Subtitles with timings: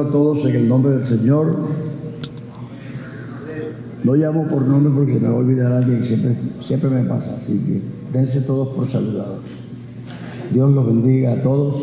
[0.00, 1.56] A todos en el nombre del Señor.
[4.04, 7.58] No llamo por nombre porque me va a olvidar alguien, siempre, siempre me pasa, así
[7.58, 9.40] que dense todos por saludados.
[10.52, 11.76] Dios los bendiga a todos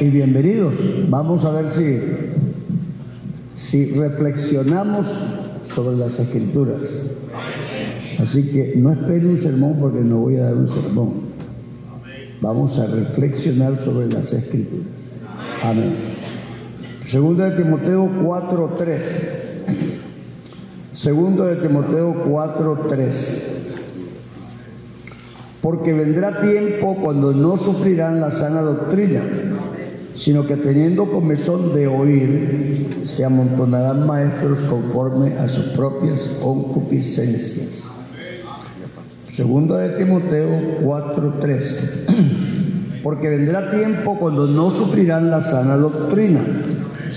[0.00, 0.74] y bienvenidos.
[1.08, 1.98] Vamos a ver si,
[3.54, 5.06] si reflexionamos
[5.74, 7.18] sobre las escrituras.
[8.18, 11.12] Así que no espere un sermón porque no voy a dar un sermón.
[12.40, 14.86] Vamos a reflexionar sobre las escrituras.
[15.62, 16.11] Amén.
[17.12, 18.98] Segundo de Timoteo 4.3.
[20.92, 23.52] Segundo de Timoteo 4.3.
[25.60, 29.20] Porque vendrá tiempo cuando no sufrirán la sana doctrina,
[30.14, 37.88] sino que teniendo comezón de oír, se amontonarán maestros conforme a sus propias concupiscencias.
[39.36, 42.42] Segundo de Timoteo 4.3.
[43.02, 46.40] Porque vendrá tiempo cuando no sufrirán la sana doctrina,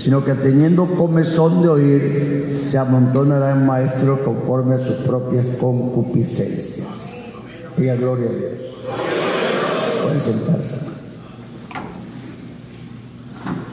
[0.06, 6.86] sino que teniendo comezón de oír, se amontonarán maestros conforme a sus propias concupiscencias.
[7.76, 8.52] Diga gloria a Dios.
[10.04, 10.76] Pueden sentarse.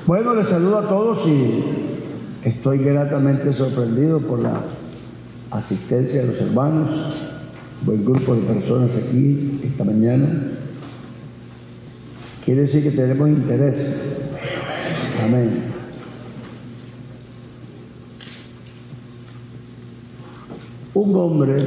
[0.07, 1.65] Bueno, les saludo a todos y
[2.43, 4.59] estoy gratamente sorprendido por la
[5.51, 6.89] asistencia de los hermanos,
[7.83, 10.47] buen grupo de personas aquí esta mañana.
[12.43, 14.15] Quiere decir que tenemos interés.
[15.23, 15.72] Amén.
[20.93, 21.57] Un hombre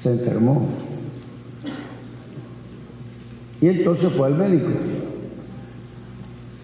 [0.00, 0.68] se enfermó
[3.60, 4.68] y entonces fue al médico.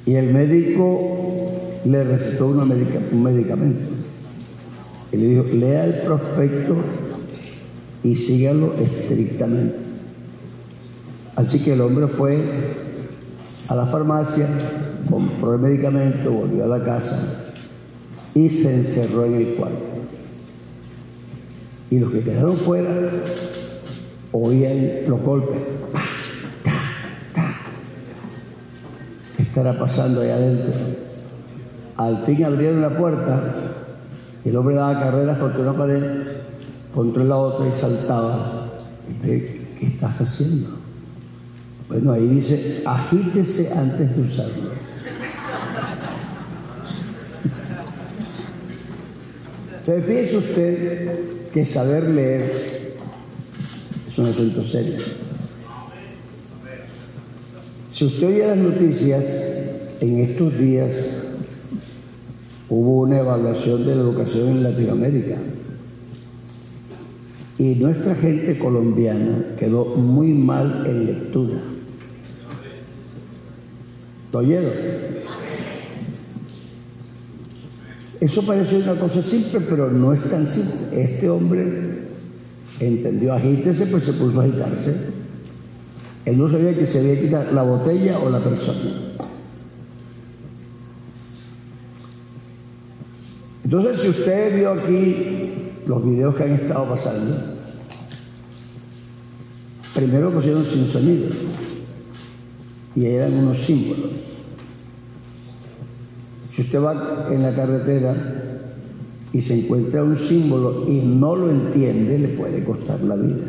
[0.07, 1.51] Y el médico
[1.85, 3.91] le recetó un medicamento.
[5.13, 6.77] Y le dijo, lea el prospecto
[8.03, 9.77] y sígalo estrictamente.
[11.35, 12.43] Así que el hombre fue
[13.69, 14.49] a la farmacia,
[15.11, 17.43] compró el medicamento, volvió a la casa
[18.37, 19.83] y se encerró en el cuarto.
[21.91, 23.11] Y los que quedaron fuera
[24.31, 25.63] oían los golpes.
[29.37, 30.73] ¿Qué estará pasando ahí adentro?
[31.97, 33.73] Al fin abrieron la puerta
[34.47, 36.05] el hombre daba carreras contra una pared,
[36.95, 38.69] contra la otra y saltaba.
[39.21, 40.69] ¿Qué estás haciendo?
[41.89, 44.76] Bueno, ahí dice, agítese antes de usarlo.
[49.87, 51.11] Entonces, fíjese usted
[51.53, 52.51] que saber leer
[54.09, 54.97] es un asunto serio.
[57.93, 59.25] Si usted oye las noticias,
[60.01, 60.91] en estos días
[62.69, 65.37] hubo una evaluación de la educación en Latinoamérica.
[67.59, 71.59] Y nuestra gente colombiana quedó muy mal en lectura.
[74.33, 75.16] ¿Lo oyeron?
[78.21, 81.03] Eso parece una cosa simple, pero no es tan simple.
[81.03, 82.07] Este hombre
[82.81, 84.95] entendió, agítese, pues se puso a agitarse.
[86.25, 89.07] Él no sabía que se había quitado la botella o la persona.
[93.65, 97.37] Entonces, si usted vio aquí los videos que han estado pasando,
[99.95, 101.29] primero pusieron sin sonido
[102.95, 104.26] y eran unos símbolos.
[106.57, 108.15] Si usted va en la carretera
[109.31, 113.45] y se encuentra un símbolo y no lo entiende, le puede costar la vida.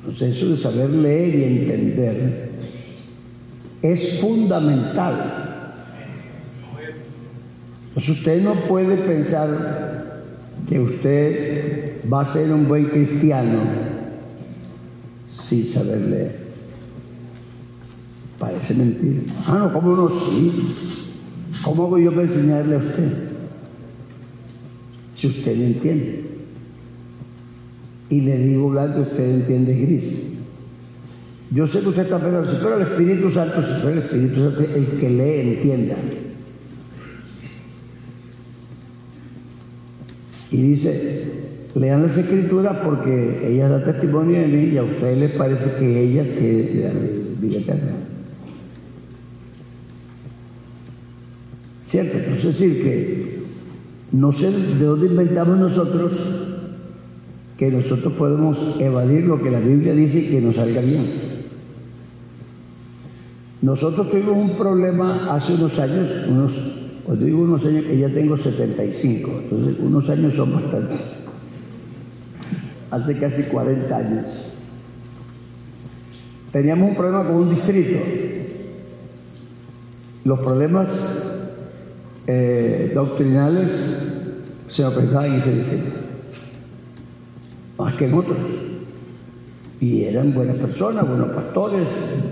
[0.00, 2.50] Entonces eso de saber leer y entender
[3.80, 5.14] es fundamental.
[7.88, 10.22] Entonces usted no puede pensar
[10.68, 13.60] que usted va a ser un buen cristiano
[15.30, 16.45] sin saber leer.
[18.38, 19.20] Parece mentira.
[19.46, 20.08] Ah, no, ¿cómo no?
[20.08, 20.52] Sí.
[21.64, 23.12] ¿Cómo hago yo para enseñarle a usted?
[25.14, 26.24] Si usted no entiende.
[28.10, 30.26] Y le digo blanco, usted entiende gris.
[31.50, 34.60] Yo sé que usted está si fuera el Espíritu Santo, si fuera el Espíritu Santo,
[34.74, 35.96] el que lee, entienda.
[40.50, 41.22] Y dice,
[41.74, 46.00] lean las escrituras porque ellas dan testimonio de mí y a ustedes les parece que
[46.02, 48.05] ellas tienen vida eterna.
[51.88, 52.18] ¿Cierto?
[52.18, 53.36] Es decir, que
[54.12, 56.12] no sé de dónde inventamos nosotros
[57.56, 61.36] que nosotros podemos evadir lo que la Biblia dice y que nos salga bien.
[63.62, 66.52] Nosotros tuvimos un problema hace unos años, unos,
[67.04, 71.00] cuando digo unos años, que ya tengo 75, entonces unos años son bastantes.
[72.90, 74.26] Hace casi 40 años.
[76.52, 77.98] Teníamos un problema con un distrito.
[80.24, 81.15] Los problemas
[82.26, 84.32] eh, doctrinales
[84.68, 86.06] se apretaban en ese distrito
[87.78, 88.38] más que en otros.
[89.80, 91.86] Y eran buenas personas, buenos pastores,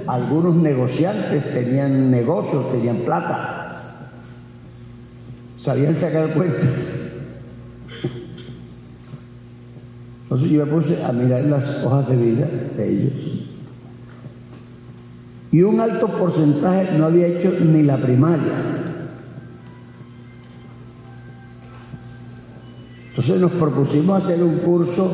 [0.06, 4.00] algunos negociantes tenían negocios, tenían plata,
[5.58, 6.62] sabían sacar cuentas.
[10.22, 13.12] Entonces yo me puse a mirar las hojas de vida de ellos.
[15.52, 18.73] Y un alto porcentaje no había hecho ni la primaria.
[23.16, 25.08] Entonces nos propusimos hacer un curso,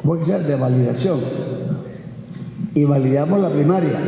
[0.00, 1.20] ¿cómo que De validación.
[2.74, 3.98] Y validamos la primaria.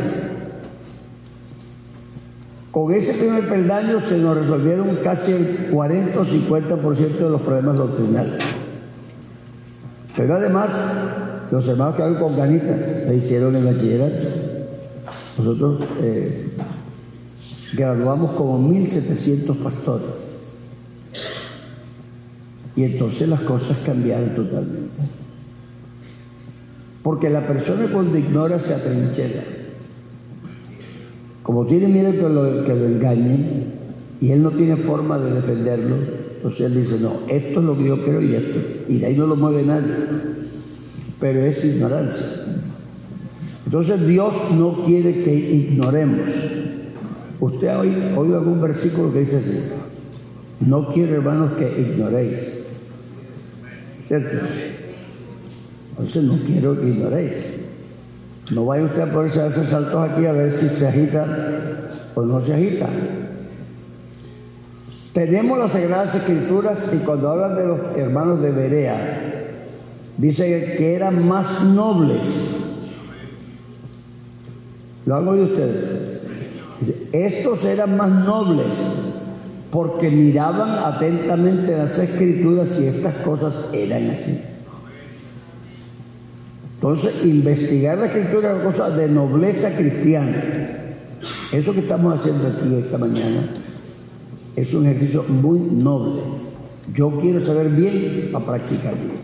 [2.71, 7.77] Con ese primer peldaño se nos resolvieron casi el 40 o 50% de los problemas
[7.77, 8.43] doctrinales.
[10.17, 10.71] Pero además,
[11.51, 14.27] los hermanos que con ganitas se hicieron el bachillerato.
[15.37, 16.47] Nosotros eh,
[17.75, 20.22] graduamos como 1.700 pastores.
[22.75, 25.03] Y entonces las cosas cambiaron totalmente.
[27.03, 29.43] Porque la persona cuando ignora se atrinchera.
[31.43, 33.73] Como tiene miedo que lo, que engañen
[34.21, 35.97] y él no tiene forma de defenderlo,
[36.35, 38.59] entonces él dice, no, esto es lo que yo creo y esto.
[38.87, 39.93] Y de ahí no lo mueve nadie.
[41.19, 42.43] Pero es ignorancia.
[43.65, 46.21] Entonces Dios no quiere que ignoremos.
[47.39, 49.59] Usted ha oído algún versículo que dice así.
[50.61, 52.52] No quiero, hermanos, que ignoréis.
[54.13, 54.45] ¿Cierto?
[55.97, 57.33] Entonces no quiero que ignoréis.
[58.51, 61.25] No vaya usted a ponerse a hacer saltos aquí a ver si se agita
[62.13, 62.89] o no se agita.
[65.13, 69.21] Tenemos las Sagradas Escrituras y cuando hablan de los hermanos de Berea,
[70.17, 72.21] dice que eran más nobles.
[75.07, 76.03] ¿Lo han oído ustedes?
[77.13, 79.02] estos eran más nobles
[79.73, 84.39] porque miraban atentamente las escrituras y estas cosas eran así.
[86.75, 90.35] Entonces, investigar la escritura es una cosa de nobleza cristiana.
[91.51, 93.49] Eso que estamos haciendo aquí esta mañana
[94.55, 96.21] es un ejercicio muy noble.
[96.93, 99.23] Yo quiero saber bien para practicar bien.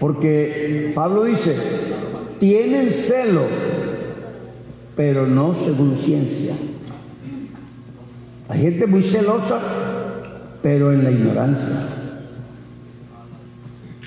[0.00, 1.54] Porque Pablo dice,
[2.40, 3.42] tienen celo,
[4.96, 6.56] pero no según ciencia.
[8.50, 9.60] Hay gente muy celosa,
[10.60, 11.86] pero en la ignorancia.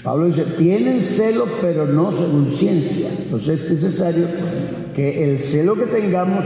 [0.03, 3.07] Pablo dice, tienen celo, pero no según ciencia.
[3.23, 4.25] Entonces es necesario
[4.93, 6.43] que el celo que tengamos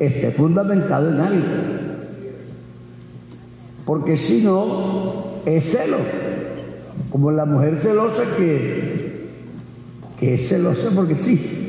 [0.00, 1.46] esté fundamentado en algo.
[3.84, 5.98] Porque si no, es celo.
[7.10, 9.28] Como la mujer celosa que,
[10.18, 11.61] que es celosa porque sí.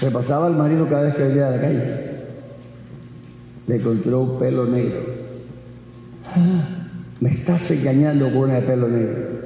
[0.00, 2.10] Repasaba al marido cada vez que venía a la calle.
[3.66, 5.00] Le encontró un pelo negro.
[7.20, 9.40] me estás engañando con una de pelo negro.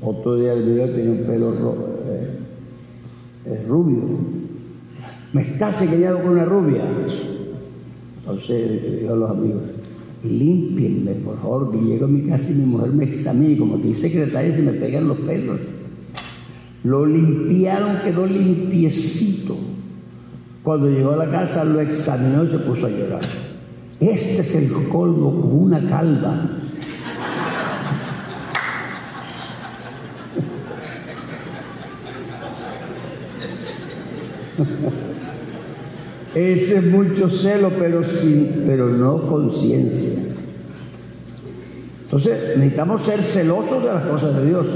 [0.00, 1.54] Otro día el video tenía un pelo
[2.06, 2.38] eh,
[3.46, 3.98] eh, rubio.
[5.32, 6.82] Me estás engañando con una rubia.
[8.20, 9.62] Entonces le digo a los amigos,
[10.22, 13.94] límpienme, por favor, que llego a mi casa y mi mujer me examina, como que
[13.94, 15.58] secretaria se me pegan los pelos.
[16.88, 19.54] Lo limpiaron, quedó limpiecito.
[20.62, 23.20] Cuando llegó a la casa lo examinó y se puso a llorar.
[24.00, 26.48] Este es el colmo con una calva.
[36.34, 40.22] Ese es mucho celo, pero, sin, pero no conciencia.
[42.04, 44.66] Entonces necesitamos ser celosos de las cosas de Dios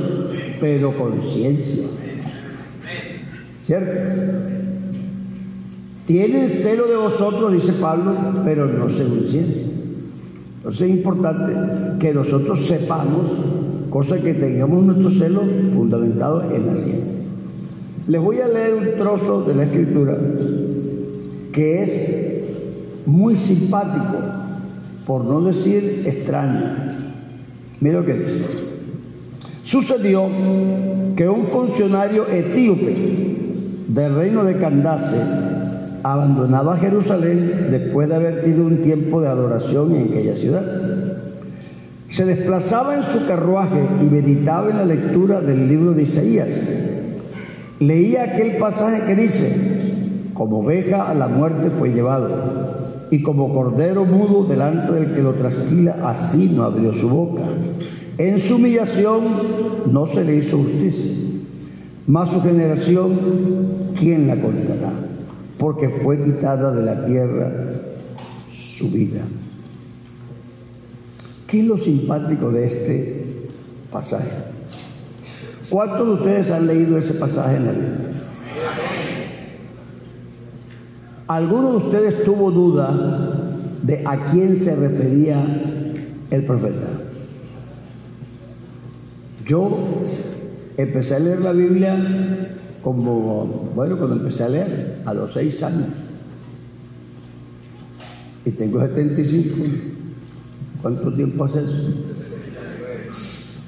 [0.62, 2.01] pero conciencia.
[3.66, 3.92] ¿Cierto?
[6.06, 8.14] Tienen celo de vosotros, dice Pablo,
[8.44, 9.62] pero no según ciencia.
[10.56, 11.52] Entonces es importante
[12.00, 13.26] que nosotros sepamos,
[13.88, 15.42] cosa que tengamos nuestro celo
[15.74, 17.22] fundamentado en la ciencia.
[18.08, 20.18] Les voy a leer un trozo de la escritura
[21.52, 22.42] que es
[23.06, 24.18] muy simpático,
[25.06, 26.92] por no decir extraño.
[27.80, 28.44] Mira lo que dice.
[29.64, 30.28] Sucedió
[31.16, 33.51] que un funcionario etíope
[33.88, 35.16] del reino de Candace
[36.02, 40.64] abandonaba Jerusalén después de haber tenido un tiempo de adoración en aquella ciudad.
[42.08, 46.48] Se desplazaba en su carruaje y meditaba en la lectura del libro de Isaías.
[47.80, 54.04] Leía aquel pasaje que dice, como oveja a la muerte fue llevado, y como cordero
[54.04, 57.42] mudo delante del que lo trasquila, así no abrió su boca.
[58.18, 59.22] En su humillación
[59.90, 61.31] no se le hizo justicia.
[62.06, 64.92] Mas su generación, ¿quién la contará?
[65.58, 67.52] Porque fue quitada de la tierra
[68.52, 69.22] su vida.
[71.46, 73.26] ¿Qué es lo simpático de este
[73.90, 74.30] pasaje?
[75.68, 77.98] ¿Cuántos de ustedes han leído ese pasaje en la Biblia?
[81.28, 82.90] ¿Alguno de ustedes tuvo duda
[83.82, 85.42] de a quién se refería
[86.30, 86.88] el profeta?
[89.46, 89.78] Yo
[90.76, 91.96] empecé a leer la Biblia
[92.82, 95.88] como, bueno, cuando empecé a leer, a los seis años.
[98.44, 99.56] Y tengo 75.
[100.82, 101.94] ¿Cuánto tiempo hace eso?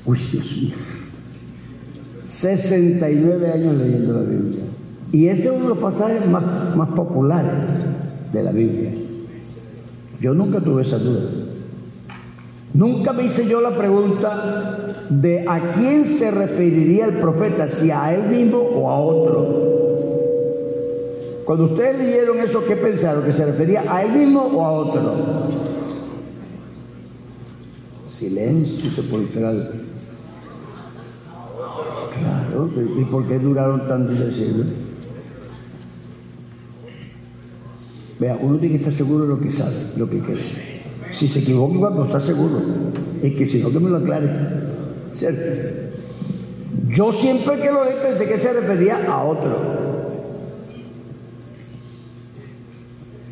[0.04, 0.75] Uy, Dios mío.
[2.28, 4.64] 69 años leyendo la Biblia.
[5.12, 7.68] Y ese es uno de los pasajes más, más populares
[8.32, 8.90] de la Biblia.
[10.20, 11.30] Yo nunca tuve esa duda.
[12.73, 18.14] Nunca me hice yo la pregunta de a quién se referiría el profeta, si a
[18.14, 19.75] él mismo o a otro.
[21.44, 23.25] Cuando ustedes leyeron eso, ¿qué pensaron?
[23.25, 25.14] ¿Que se refería a él mismo o a otro?
[28.08, 29.82] Silencio sepulcral.
[32.18, 34.64] Claro, ¿y por qué duraron tanto decirlo?
[38.18, 40.42] Vea, uno tiene que estar seguro de lo que sabe, lo que quiere.
[41.12, 42.61] Si se equivoca, cuando está seguro.
[43.23, 44.74] Es que si no, que me lo aclare.
[46.88, 49.85] Yo siempre que lo leí pensé que se refería a otro.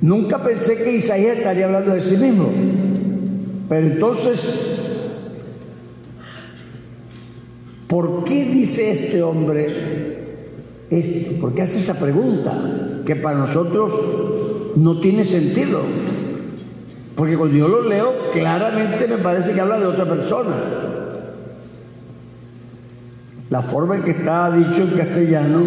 [0.00, 2.48] Nunca pensé que Isaías estaría hablando de sí mismo.
[3.68, 5.08] Pero entonces,
[7.86, 10.18] ¿por qué dice este hombre
[10.90, 11.40] esto?
[11.40, 12.52] ¿Por qué hace esa pregunta?
[13.06, 13.92] Que para nosotros
[14.74, 15.80] no tiene sentido.
[17.14, 20.52] Porque cuando yo lo leo, claramente me parece que habla de otra persona.
[23.52, 25.60] La forma en que está dicho en castellano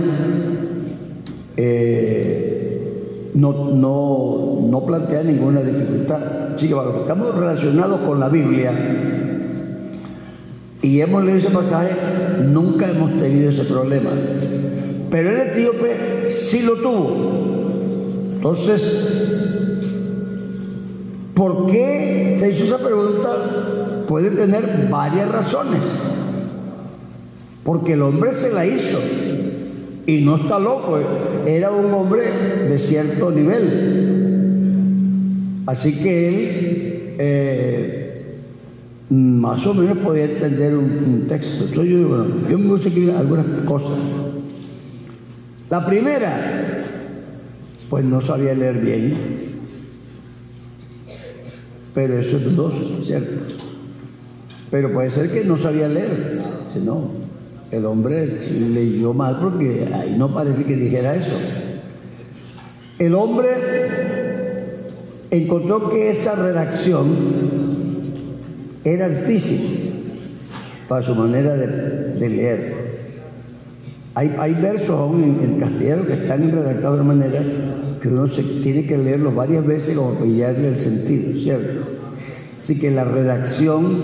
[1.56, 6.56] eh, no, no, no, plantea ninguna dificultad.
[6.56, 8.72] Así que bueno, estamos relacionados con la Biblia
[10.82, 11.92] y hemos leído ese pasaje,
[12.48, 14.10] nunca hemos tenido ese problema.
[15.12, 17.16] Pero el etíope sí lo tuvo.
[18.38, 19.22] Entonces,
[21.36, 24.06] ¿Por qué se hizo esa pregunta?
[24.08, 25.84] Puede tener varias razones.
[27.66, 28.98] Porque el hombre se la hizo
[30.08, 30.98] y no está loco,
[31.46, 32.32] era un hombre
[32.70, 34.86] de cierto nivel.
[35.66, 38.38] Así que él eh,
[39.10, 41.66] más o menos podía entender un, texto.
[41.66, 43.98] Entonces yo bueno, yo me gusta escribir algunas cosas.
[45.70, 46.86] La primera,
[47.90, 49.46] pues no sabía leer bien
[51.96, 53.56] pero eso es dudoso, ¿cierto?
[54.70, 56.42] Pero puede ser que no sabía leer.
[56.84, 57.10] No,
[57.72, 61.36] el hombre leyó mal porque ahí no parece que dijera eso.
[63.00, 63.50] El hombre
[65.32, 67.08] encontró que esa redacción
[68.84, 69.92] era difícil
[70.88, 72.86] para su manera de, leer.
[74.14, 77.44] Hay, versos aún en, castellano que están redactados de manera
[78.02, 81.90] que uno se tiene que leerlos varias veces como pillarle el sentido, ¿cierto?
[82.64, 83.98] Así que la redacción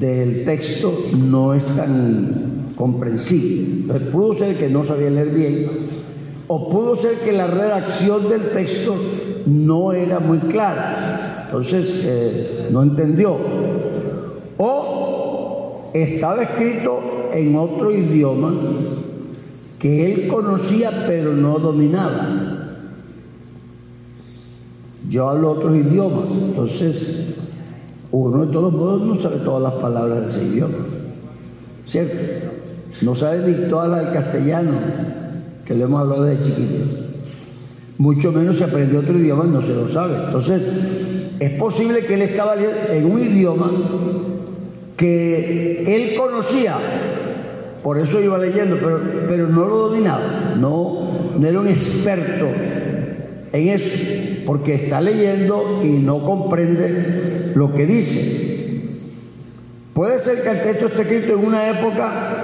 [0.00, 3.82] del texto no es tan comprensible.
[3.82, 5.70] Entonces pudo ser que no sabía leer bien,
[6.46, 8.94] o pudo ser que la redacción del texto
[9.46, 11.42] no era muy clara.
[11.46, 13.36] Entonces eh, no entendió.
[14.58, 17.00] O estaba escrito
[17.32, 18.54] en otro idioma
[19.78, 22.74] que él conocía pero no dominaba.
[25.08, 27.38] Yo hablo otros idiomas, entonces
[28.10, 30.74] uno de todos modos no sabe todas las palabras de ese idioma,
[31.86, 32.57] ¿cierto?
[33.02, 34.72] No sabe las del castellano,
[35.64, 36.84] que le hemos hablado desde chiquito.
[37.98, 40.16] Mucho menos se aprendió otro idioma y no se lo sabe.
[40.26, 40.62] Entonces,
[41.38, 43.70] es posible que él estaba en un idioma
[44.96, 46.76] que él conocía,
[47.84, 52.46] por eso iba leyendo, pero, pero no lo dominaba, no, no era un experto
[53.52, 58.48] en eso, porque está leyendo y no comprende lo que dice.
[59.94, 62.37] Puede ser que el texto esté escrito en una época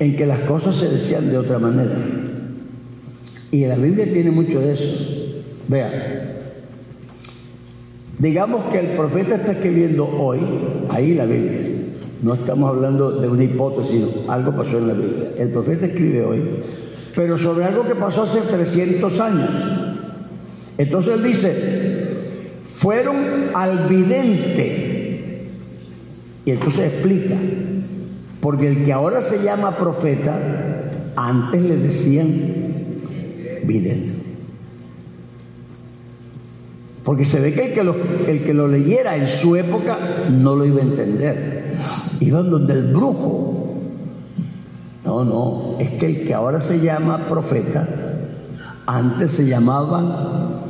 [0.00, 1.94] en que las cosas se decían de otra manera.
[3.52, 5.34] Y la Biblia tiene mucho de eso.
[5.68, 5.92] Vean,
[8.18, 10.40] digamos que el profeta está escribiendo hoy,
[10.88, 11.60] ahí la Biblia.
[12.22, 15.28] No estamos hablando de una hipótesis, algo pasó en la Biblia.
[15.38, 16.40] El profeta escribe hoy,
[17.14, 19.50] pero sobre algo que pasó hace 300 años.
[20.78, 21.54] Entonces él dice,
[22.74, 23.16] fueron
[23.54, 25.46] al vidente.
[26.46, 27.36] Y entonces explica,
[28.40, 30.36] porque el que ahora se llama profeta,
[31.16, 32.28] antes le decían
[33.64, 34.20] vidente.
[37.04, 37.94] Porque se ve que el que, lo,
[38.26, 39.98] el que lo leyera en su época
[40.30, 41.74] no lo iba a entender.
[42.20, 43.78] Iban donde el brujo.
[45.04, 47.86] No, no, es que el que ahora se llama profeta,
[48.86, 50.62] antes se llamaba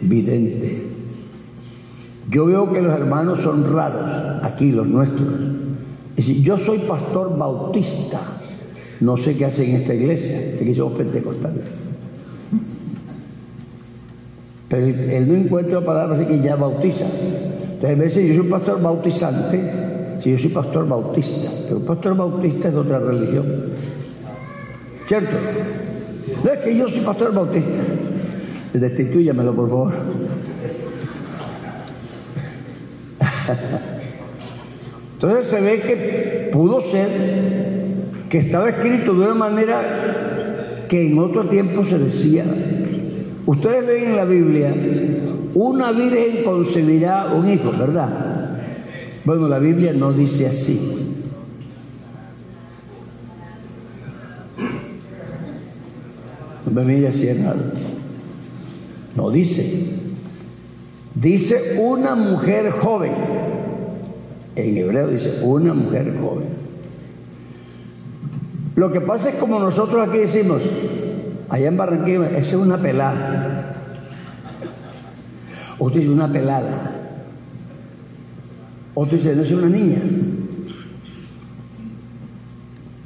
[0.00, 0.88] vidente.
[2.30, 5.28] Yo veo que los hermanos son raros, aquí los nuestros.
[6.20, 8.20] Decir, yo soy pastor bautista.
[9.00, 11.64] No sé qué hacen en esta iglesia, que somos pentecostales.
[14.68, 17.06] Pero él no encuentra palabras que ya bautiza.
[17.06, 19.60] Entonces, a veces yo soy pastor bautizante,
[20.22, 23.64] si yo soy pastor bautista, pero pastor bautista es de otra religión.
[25.06, 25.36] ¿Cierto?
[26.44, 27.70] No es que yo soy pastor bautista.
[28.74, 29.92] Destituyamelo, por favor.
[35.22, 37.08] Entonces se ve que pudo ser
[38.30, 42.44] que estaba escrito de una manera que en otro tiempo se decía
[43.44, 44.74] Ustedes ven en la Biblia,
[45.54, 48.58] una virgen concebirá un hijo, ¿verdad?
[49.24, 51.26] Bueno, la Biblia no dice así.
[56.64, 57.28] No me mire así
[59.16, 59.86] No dice.
[61.14, 63.12] Dice una mujer joven.
[64.56, 66.48] En hebreo dice una mujer joven.
[68.76, 70.62] Lo que pasa es como nosotros aquí decimos,
[71.50, 73.74] Allá en Barranquilla, esa es una pelada.
[75.80, 76.92] Otro dice una pelada.
[78.94, 79.98] Otro dice, no es una niña.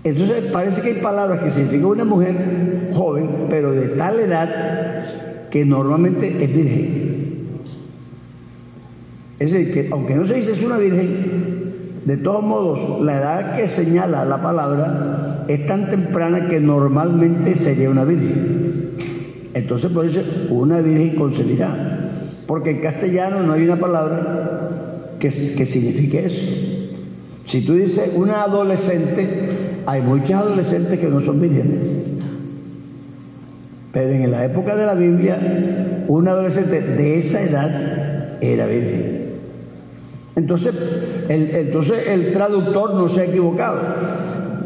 [0.05, 5.65] Entonces parece que hay palabras que significan una mujer joven, pero de tal edad que
[5.65, 7.24] normalmente es virgen.
[9.39, 13.57] Es decir, que aunque no se dice es una virgen, de todos modos, la edad
[13.57, 18.91] que señala la palabra es tan temprana que normalmente sería una virgen.
[19.55, 22.11] Entonces puede ser una virgen concebirá.
[22.47, 26.75] Porque en castellano no hay una palabra que, que signifique eso.
[27.47, 29.27] Si tú dices una adolescente,
[29.87, 31.89] hay muchas adolescentes que no son vírgenes.
[33.93, 39.24] Pero en la época de la Biblia, una adolescente de esa edad era virgen.
[40.37, 40.75] Entonces
[41.29, 43.81] el, entonces el traductor no se ha equivocado.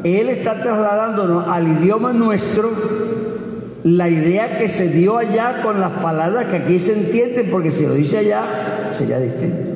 [0.04, 2.70] Él está trasladándonos al idioma nuestro
[3.84, 7.86] la idea que se dio allá con las palabras que aquí se entienden, porque si
[7.86, 9.68] lo dice allá sería distinto.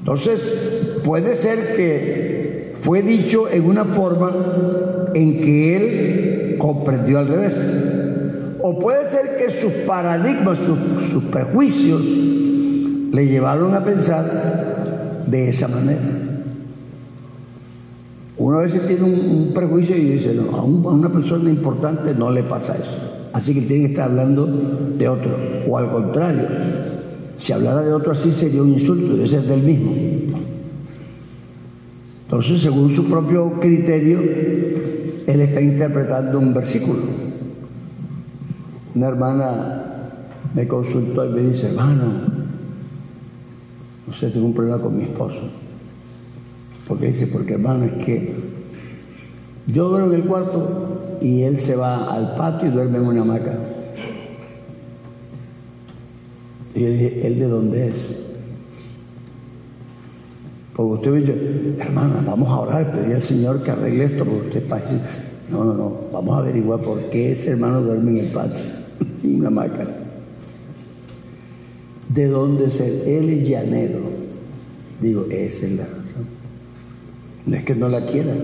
[0.00, 7.54] Entonces, puede ser que fue dicho en una forma en que él comprendió al revés.
[8.62, 12.02] O puede ser que sus paradigmas, sus, sus prejuicios,
[13.12, 16.00] le llevaron a pensar de esa manera.
[18.38, 22.42] Uno a veces tiene un, prejuicio y dice, no, a, una persona importante no le
[22.42, 23.28] pasa eso.
[23.32, 25.30] Así que tiene que estar hablando de otro.
[25.68, 26.42] O al contrario,
[27.38, 29.92] si hablara de otro así sería un insulto, debe ser del mismo.
[32.24, 34.18] Entonces, según su propio criterio,
[35.26, 37.00] él está interpretando un versículo.
[38.94, 39.82] Una hermana
[40.54, 42.35] me consultó y me dice, hermano,
[44.06, 45.40] no sé, tengo un problema con mi esposo.
[46.86, 48.34] Porque dice, porque hermano, es que
[49.66, 53.22] yo duermo en el cuarto y él se va al patio y duerme en una
[53.22, 53.58] hamaca.
[56.74, 58.22] Y dije, ¿él de dónde es?
[60.76, 64.48] Porque usted me dice, hermana, vamos a orar, pedir al Señor que arregle esto, porque
[64.48, 65.00] usted parece.
[65.50, 68.62] No, no, no, vamos a averiguar por qué ese hermano duerme en el patio,
[69.24, 70.05] en una hamaca.
[72.08, 73.02] ¿De dónde es él?
[73.06, 74.00] Él es llanero.
[75.00, 76.26] Digo, esa es la razón.
[77.46, 78.34] No es que no la quiera.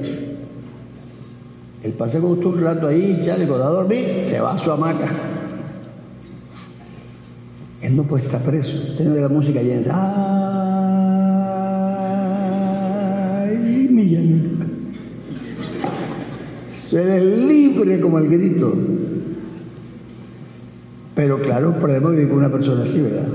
[1.82, 4.70] Él pasa con usted un rato ahí, ya le a dormir, se va a su
[4.70, 5.10] hamaca.
[7.80, 8.94] Él no puede estar preso.
[8.96, 9.92] Tiene la música llena.
[13.42, 14.50] ¡Ay, mi llanero!
[16.92, 18.74] Eres libre como el grito.
[21.14, 23.26] Pero claro, el problema es vivir una persona así, ¿verdad?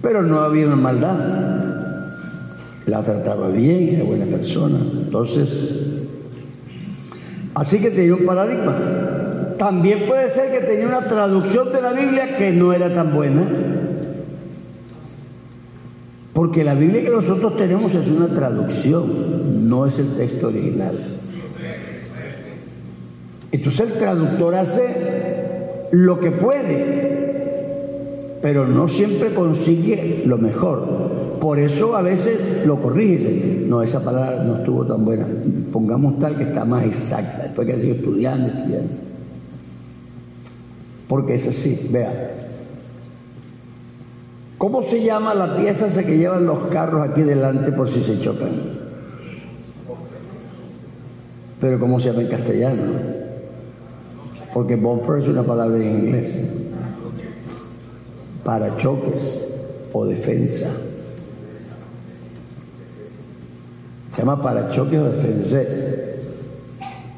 [0.00, 1.16] Pero no había una maldad.
[2.86, 4.78] La trataba bien, era buena persona.
[4.80, 6.08] Entonces,
[7.54, 8.76] así que tenía un paradigma.
[9.58, 13.42] También puede ser que tenía una traducción de la Biblia que no era tan buena.
[16.32, 20.98] Porque la Biblia que nosotros tenemos es una traducción, no es el texto original.
[23.52, 27.31] Entonces el traductor hace lo que puede,
[28.42, 31.38] pero no siempre consigue lo mejor.
[31.40, 33.64] Por eso a veces lo corrige.
[33.68, 35.26] No, esa palabra no estuvo tan buena.
[35.72, 37.44] Pongamos tal que está más exacta.
[37.44, 38.92] Después que sido estudiando, estudiando.
[41.08, 42.30] Porque es así, vea.
[44.58, 48.50] ¿Cómo se llama la pieza que llevan los carros aquí delante por si se chocan?
[51.60, 52.82] Pero ¿cómo se llama en castellano?
[54.52, 56.61] Porque bumper es una palabra en inglés.
[58.44, 59.48] Para choques
[59.92, 60.70] o defensa.
[64.14, 65.60] Se llama parachoques o defensa.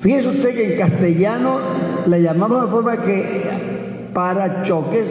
[0.01, 1.59] Fíjese usted que en castellano
[2.07, 3.25] le llamamos de forma que
[4.13, 5.09] parachoques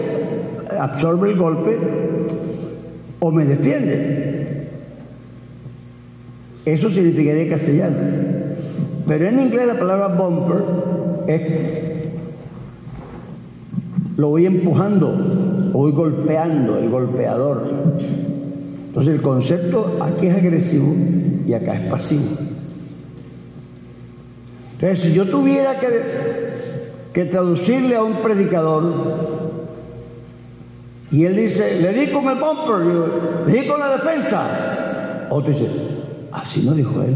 [0.79, 1.77] absorbe el golpe
[3.19, 4.69] o me defiende.
[6.65, 7.95] Eso significaría en castellano.
[9.07, 10.63] Pero en inglés la palabra bumper
[11.27, 11.92] es
[14.15, 15.07] lo voy empujando,
[15.71, 17.63] lo voy golpeando, el golpeador.
[18.87, 20.93] Entonces el concepto aquí es agresivo
[21.47, 22.23] y acá es pasivo.
[24.73, 25.87] Entonces si yo tuviera que,
[27.13, 28.83] que traducirle a un predicador
[31.11, 35.67] y él dice, le di con el bumper, le di con la defensa, otro dice,
[36.31, 37.15] así no dijo él,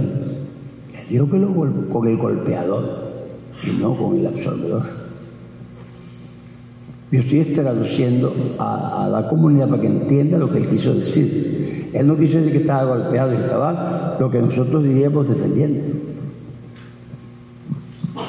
[0.94, 3.08] le dijo con el golpeador
[3.64, 5.07] y no con el absorbedor.
[7.12, 11.90] Yo estoy traduciendo a, la comunidad para que entienda lo que él quiso decir.
[11.94, 15.84] Él no quiso decir que estaba golpeado y estaba lo que nosotros diríamos defendiendo.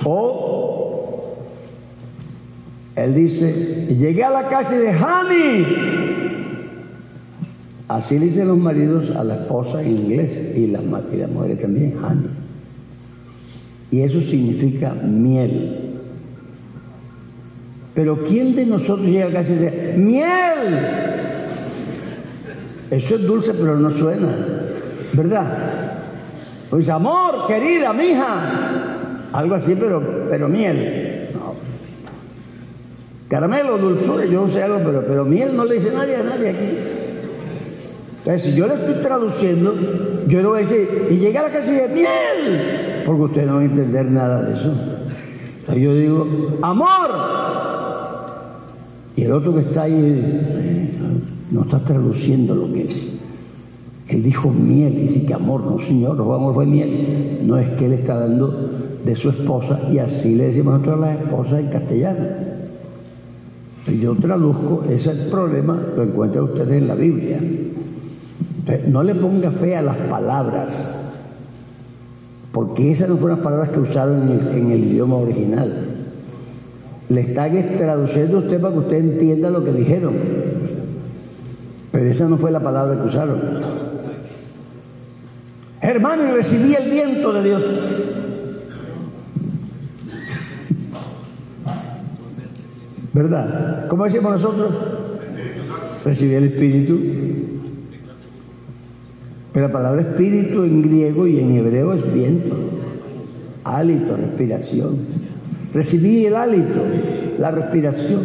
[0.05, 0.49] O
[2.95, 5.67] él dice, llegué a la casa de Hani.
[7.89, 11.95] Así dicen los maridos a la esposa en inglés y las, y las mujeres también,
[12.03, 12.27] Hani.
[13.91, 15.88] Y eso significa miel.
[17.99, 20.79] Pero ¿quién de nosotros llega a casa y dice, miel?
[22.93, 24.29] Eso es dulce, pero no suena,
[25.15, 25.47] ¿verdad?
[26.71, 29.31] Pues amor, querida, mija.
[29.33, 31.31] Algo así, pero, pero miel.
[31.35, 31.55] No.
[33.27, 36.51] Caramelo, dulzura, yo no sé algo, pero, pero miel no le dice nadie a nadie
[36.51, 36.79] aquí.
[38.19, 39.75] Entonces, si yo le estoy traduciendo,
[40.29, 43.45] yo le voy a decir, y llega a la casa y dice, miel, porque usted
[43.45, 44.73] no va a entender nada de eso.
[45.59, 47.88] Entonces yo digo, amor,
[49.19, 50.91] y el otro que está ahí eh,
[51.51, 53.15] no está traduciendo lo que es.
[54.07, 57.41] Él dijo miel, dice que amor, no señor, amor fue miel.
[57.43, 58.71] No es que él está dando
[59.05, 62.27] de su esposa y así le decimos nosotros a las esposas en castellano.
[63.89, 67.41] Y yo traduzco, ese es el problema, lo encuentran ustedes en la Biblia.
[68.87, 71.13] no le ponga fe a las palabras,
[72.53, 75.88] porque esas no fueron las palabras que usaron en el idioma original.
[77.09, 80.15] Le están traduciendo a usted para que usted entienda lo que dijeron.
[81.91, 83.41] Pero esa no fue la palabra que usaron.
[85.81, 87.65] Hermano, y recibí el viento de Dios.
[93.15, 93.89] ¿Verdad?
[93.89, 94.75] ¿Cómo decimos nosotros?
[96.05, 97.01] Recibí el espíritu.
[99.53, 102.57] Pero la palabra espíritu en griego y en hebreo es viento,
[103.65, 104.99] hálito, respiración.
[105.75, 106.83] Recibí el hálito,
[107.39, 108.21] la respiración.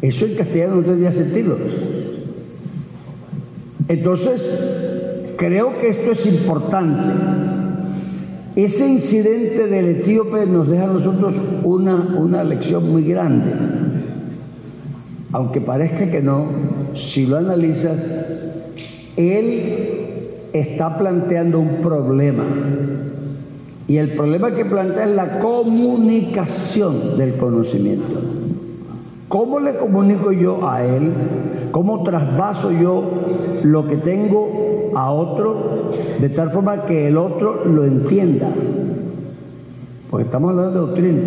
[0.00, 1.56] Eso en castellano no tendría sentido.
[3.88, 7.12] Entonces, creo que esto es importante.
[8.56, 13.50] Ese incidente del etíope nos deja a nosotros una, una lección muy grande.
[15.30, 16.46] Aunque parezca que no,
[16.94, 17.98] si lo analizas,
[19.16, 19.62] él
[20.52, 22.44] está planteando un problema
[23.92, 28.22] y el problema que plantea es la comunicación del conocimiento.
[29.28, 31.12] ¿Cómo le comunico yo a él?
[31.72, 33.04] ¿Cómo trasvaso yo
[33.62, 38.48] lo que tengo a otro de tal forma que el otro lo entienda?
[40.10, 41.22] Porque estamos hablando de doctrina.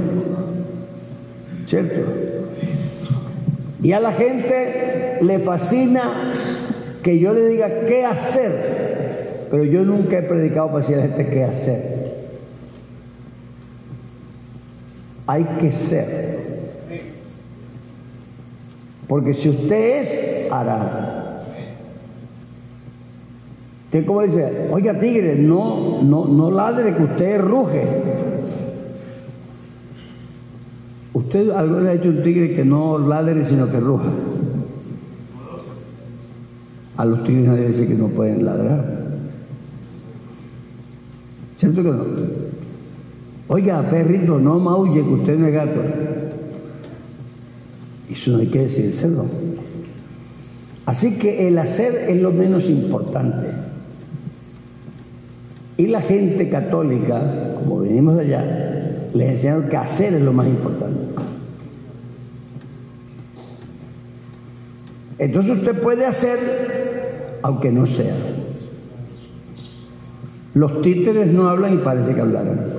[1.68, 2.00] ¿Cierto?
[3.84, 6.02] Y a la gente le fascina
[7.04, 11.04] que yo le diga qué hacer, pero yo nunca he predicado para decir a la
[11.04, 11.95] gente qué hacer.
[15.28, 16.36] Hay que ser.
[19.08, 21.44] Porque si usted es, hará.
[23.86, 27.84] Usted como dice, oiga tigre, no, no, no ladre que usted ruge.
[31.14, 34.10] Usted alguna vez ha hecho un tigre que no ladre sino que ruja.
[36.98, 39.06] A los tigres nadie dice que no pueden ladrar.
[41.58, 42.45] ¿Cierto que no?
[43.48, 45.82] Oiga, perrito, no maulle que usted no es gato.
[48.10, 49.26] Eso no hay que decírselo.
[50.86, 53.48] Así que el hacer es lo menos importante.
[55.78, 57.22] Y la gente católica,
[57.56, 61.02] como venimos de allá, les enseñaron que hacer es lo más importante.
[65.18, 66.40] Entonces usted puede hacer
[67.42, 68.16] aunque no sea.
[70.54, 72.75] Los títeres no hablan y parece que hablaran.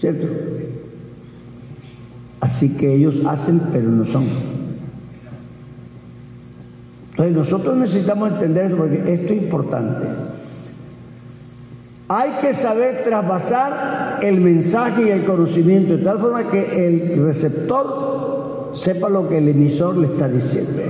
[0.00, 0.26] ¿Cierto?
[2.40, 4.24] Así que ellos hacen, pero no son.
[7.10, 10.06] Entonces nosotros necesitamos entender esto porque esto es importante.
[12.08, 18.70] Hay que saber traspasar el mensaje y el conocimiento de tal forma que el receptor
[18.74, 20.82] sepa lo que el emisor le está diciendo.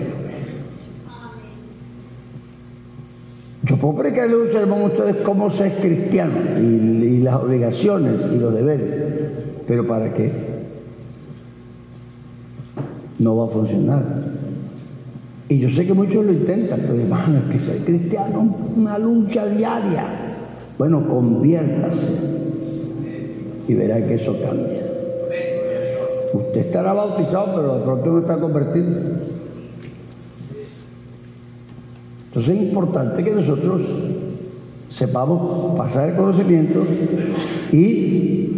[3.71, 8.53] Yo puedo predicarle un sermón ustedes cómo ser cristiano y, y las obligaciones y los
[8.53, 8.97] deberes,
[9.69, 10.33] pero ¿para qué?
[13.21, 14.03] No va a funcionar.
[15.49, 18.99] Y yo sé que muchos lo intentan, pero hermano, es que ser cristiano es una
[18.99, 20.05] lucha diaria.
[20.77, 22.41] Bueno, conviértase
[23.69, 24.83] y verá que eso cambia.
[26.33, 29.30] Usted estará bautizado, pero de pronto no está convertido.
[32.31, 33.83] Entonces es importante que nosotros
[34.89, 36.85] sepamos pasar el conocimiento
[37.73, 38.51] y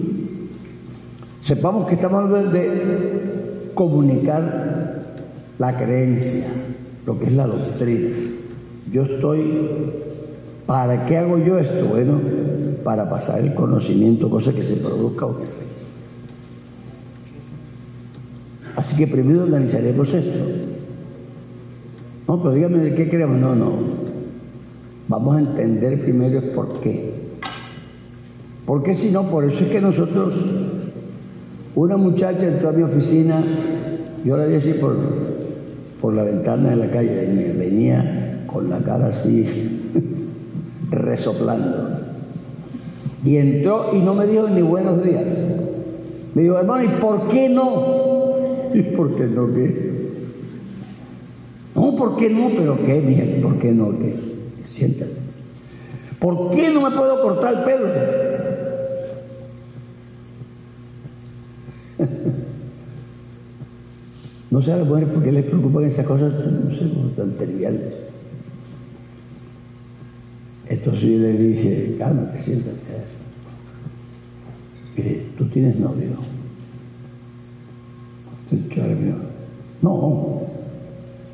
[1.40, 5.04] sepamos que estamos hablando de comunicar
[5.58, 6.48] la creencia,
[7.06, 8.10] lo que es la doctrina.
[8.92, 9.66] Yo estoy,
[10.66, 11.86] ¿para qué hago yo esto?
[11.86, 12.20] Bueno,
[12.84, 15.28] para pasar el conocimiento, cosa que se produzca.
[18.76, 20.71] Así que primero organizaremos esto.
[22.32, 23.38] No, pero dígame de qué creemos.
[23.38, 23.72] No, no.
[25.06, 27.12] Vamos a entender primero es por qué.
[28.64, 30.34] Porque si no, por eso es que nosotros,
[31.74, 33.44] una muchacha entró a mi oficina,
[34.24, 34.96] yo la vi así por,
[36.00, 39.90] por la ventana de la calle, venía, venía con la cara así,
[40.90, 41.98] resoplando.
[43.26, 45.26] Y entró y no me dijo ni buenos días.
[46.34, 48.38] Me dijo, hermano, ¿y por qué no?
[48.72, 49.91] ¿Y por qué no qué?
[52.02, 52.48] ¿Por qué no?
[52.48, 54.16] Pero qué, mija, ¿por qué no qué?
[54.64, 55.12] Siéntate.
[56.18, 57.86] ¿Por qué no me puedo cortar el pelo?
[64.50, 66.84] No sé a las mujeres por qué les preocupan esas cosas, no sé,
[67.16, 67.94] tan triviales.
[70.68, 72.78] Entonces yo le dije, cálmate, siéntate.
[74.94, 76.10] Mire, tú tienes novio.
[78.68, 78.94] Claro,
[79.80, 80.51] no.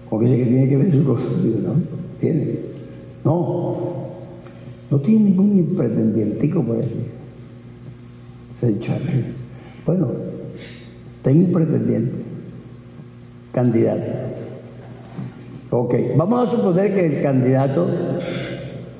[0.08, 1.24] ¿Cómo que dice que tiene que ver su cosa?
[1.24, 1.74] No,
[2.20, 2.58] tiene.
[3.24, 4.08] No.
[4.90, 6.96] No tiene ningún pretendientico por eso.
[8.58, 8.74] Se
[9.86, 10.08] Bueno,
[11.22, 12.12] tengo un pretendiente,
[13.52, 14.10] candidato.
[15.70, 17.86] Ok, vamos a suponer que el candidato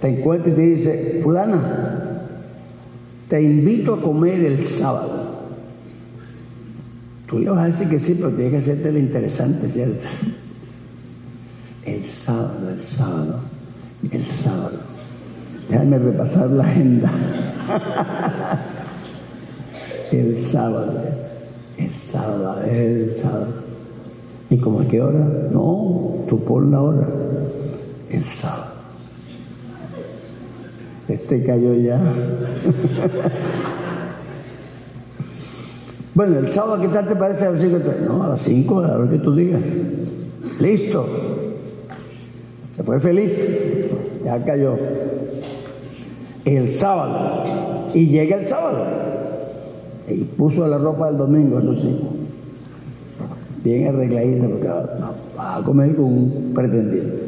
[0.01, 2.29] te encuentra y te dice, fulana,
[3.29, 5.29] te invito a comer el sábado.
[7.27, 10.07] Tú le vas a decir que sí, pero tienes que hacerte lo interesante, ¿cierto?
[11.89, 13.41] El sábado, el sábado,
[14.13, 14.79] el sábado.
[15.71, 17.11] Déjame repasar la agenda.
[20.13, 21.01] el sábado,
[21.79, 23.55] el sábado, el sábado.
[24.51, 25.27] ¿Y como a qué hora?
[25.51, 27.09] No, tú pon la hora.
[28.11, 28.73] El sábado.
[31.09, 31.99] Este cayó ya.
[36.15, 37.79] bueno, el sábado, ¿qué tal te parece a las 5?
[38.07, 39.63] No, a las 5, a lo que tú digas.
[40.61, 41.38] Listo.
[42.79, 43.37] Se fue feliz.
[44.25, 44.77] Ya cayó.
[46.45, 47.91] El sábado.
[47.93, 48.87] Y llega el sábado.
[50.09, 51.89] Y puso la ropa del domingo, no sé.
[53.65, 54.69] Bien arregladita, porque
[55.37, 57.19] va a comer con un pretendiente.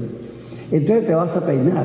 [0.71, 1.85] Entonces te vas a peinar.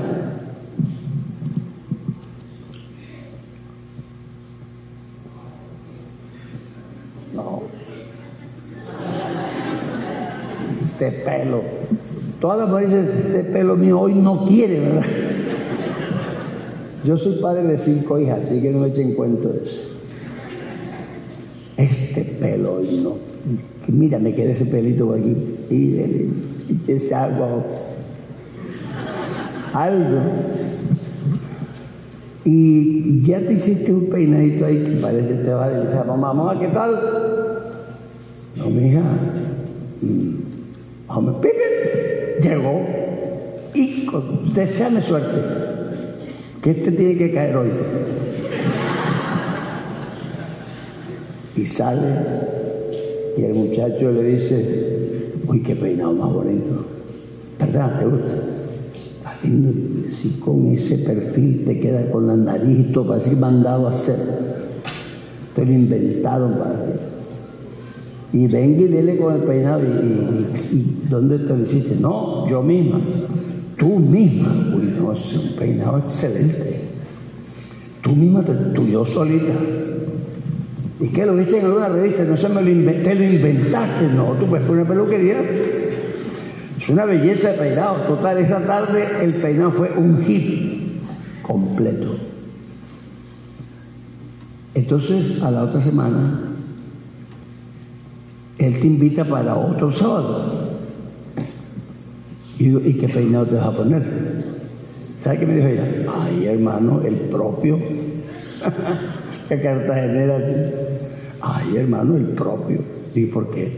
[7.34, 7.63] No.
[10.91, 11.63] Este pelo.
[12.46, 15.02] Todas las mujeres dicen, este pelo mío hoy no quiere, ¿verdad?
[17.04, 19.90] Yo soy padre de cinco hijas, así que no echen cuento eso.
[21.76, 23.16] Este pelo hoy no
[23.88, 25.36] mira, me queda ese pelito por aquí.
[25.72, 27.64] Y, y, algo.
[29.74, 30.22] Algo.
[32.46, 36.32] Y ya te hiciste un peinadito ahí que parece que te va a decir, mamá,
[36.32, 36.96] mamá, ¿qué tal?
[38.56, 39.02] No, mija.
[41.08, 41.75] Hombre, Pipe
[42.41, 42.82] llegó
[43.74, 44.08] y
[44.54, 45.38] deseame suerte,
[46.62, 47.69] que este tiene que caer hoy.
[51.56, 52.56] Y sale
[53.38, 56.86] y el muchacho le dice, uy, qué peinado más bonito.
[57.60, 58.00] ¿Verdad?
[58.00, 58.56] ¿Te gusta?
[60.12, 64.15] Si con ese perfil te queda con la nariz y todo, que mandado a hacer.
[65.56, 66.74] Te lo inventaron para
[68.36, 69.82] Y venga y dile con el peinado.
[69.82, 71.95] Y, dónde te lo hiciste?
[72.02, 73.00] No, yo misma.
[73.78, 74.50] Tú misma.
[74.76, 76.82] Uy, no, es un peinado excelente.
[78.02, 79.54] Tú misma, tú yo solita.
[81.00, 82.26] ¿Y qué lo viste en alguna revista?
[82.26, 84.08] No se me lo inventé, lo inventaste.
[84.13, 85.38] No, tú puedes poner peluquería.
[86.78, 87.95] Es una belleza de peinado.
[88.06, 91.02] Total, esa tarde el peinado fue un hit
[91.41, 92.17] completo.
[94.74, 96.55] Entonces, a la otra semana,
[98.58, 100.76] él te invita para otro sábado.
[102.58, 104.04] Y digo, ¿y qué peinado te vas a poner?
[105.22, 105.88] ¿Sabes qué me dijo ella?
[106.13, 107.78] Ay, hermano, el propio.
[109.50, 110.39] ¿Qué cartagenera
[111.41, 112.80] Ay, hermano, el propio.
[113.13, 113.72] ¿Y por qué?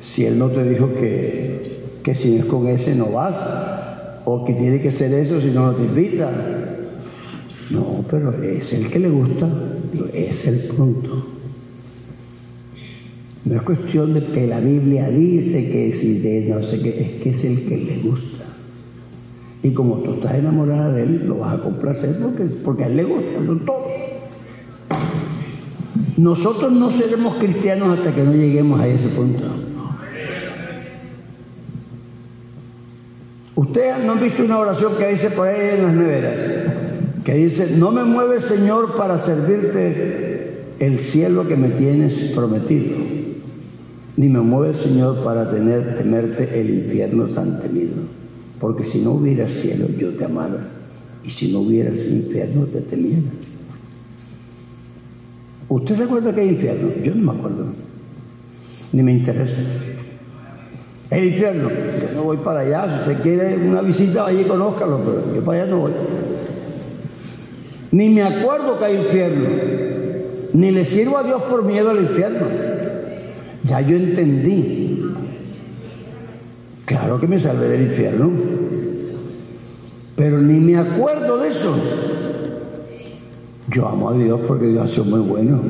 [0.00, 3.36] Si él no te dijo que, que si es con ese no vas,
[4.24, 6.30] o que tiene que ser eso si no, no te invita.
[7.70, 9.48] No, pero es el que le gusta,
[10.12, 11.37] es el punto.
[13.48, 17.22] No es cuestión de que la Biblia dice que si de no sé qué, es
[17.22, 18.44] que es el que le gusta.
[19.62, 22.96] Y como tú estás enamorada de él, lo vas a complacer porque, porque a él
[22.96, 23.86] le gusta, son todos.
[26.18, 29.44] Nosotros no seremos cristianos hasta que no lleguemos a ese punto.
[33.54, 36.38] Ustedes no han visto una oración que dice por ahí en las neveras,
[37.24, 42.96] que dice, no me mueves Señor para servirte el cielo que me tienes prometido,
[44.18, 47.94] ni me mueves Señor para tener, temerte el infierno tan temido,
[48.58, 50.58] porque si no hubiera cielo yo te amara,
[51.22, 53.30] y si no hubiera infierno te temiera.
[55.68, 56.88] ¿Usted se acuerda que hay infierno?
[57.04, 57.66] Yo no me acuerdo.
[58.92, 59.58] Ni me interesa.
[61.10, 62.86] El infierno, yo no voy para allá.
[63.04, 65.92] Si usted quiere una visita, vaya y conózcalo, pero yo para allá no voy.
[67.92, 69.48] Ni me acuerdo que hay infierno.
[70.54, 72.67] Ni le sirvo a Dios por miedo al infierno.
[73.68, 75.02] Ya yo entendí.
[76.86, 78.30] Claro que me salvé del infierno.
[80.16, 81.74] Pero ni me acuerdo de eso.
[83.70, 85.60] Yo amo a Dios porque Dios ha sido muy bueno.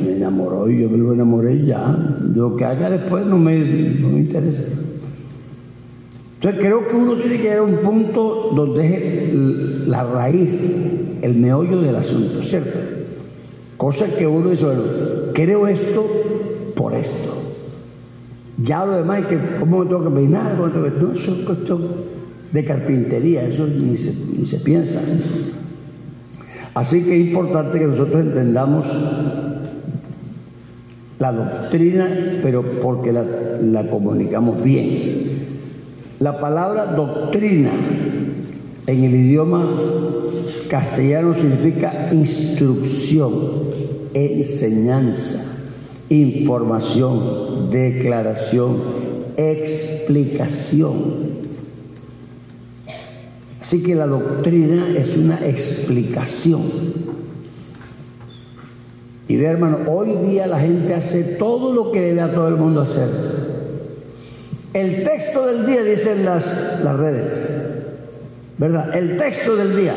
[0.00, 1.96] Me enamoró y yo me lo enamoré ya.
[2.34, 4.62] Lo que haga después no me, no me interesa.
[6.34, 9.34] Entonces creo que uno tiene que llegar a un punto donde es
[9.88, 12.78] la raíz, el meollo del asunto, ¿cierto?
[13.76, 14.82] Cosa que uno dice, bueno,
[15.34, 16.06] creo esto
[16.76, 17.42] por esto.
[18.62, 20.54] Ya lo demás es que, ¿cómo me tengo que peinar?
[20.56, 20.66] No,
[21.12, 21.82] eso es cuestión
[22.52, 25.00] de carpintería, eso ni se, ni se piensa.
[26.74, 28.86] Así que es importante que nosotros entendamos
[31.18, 32.08] la doctrina,
[32.42, 35.46] pero porque la, comunicamos bien.
[36.20, 37.70] La palabra doctrina
[38.86, 39.66] en el idioma
[40.68, 43.32] castellano significa instrucción,
[44.12, 45.55] enseñanza,
[46.08, 48.76] información, declaración,
[49.36, 51.36] explicación.
[53.60, 56.62] Así que la doctrina es una explicación.
[59.28, 62.54] Y ve, hermano, hoy día la gente hace todo lo que debe a todo el
[62.54, 63.08] mundo hacer.
[64.72, 67.32] El texto del día, dicen las, las redes,
[68.58, 68.96] ¿verdad?
[68.96, 69.94] El texto del día,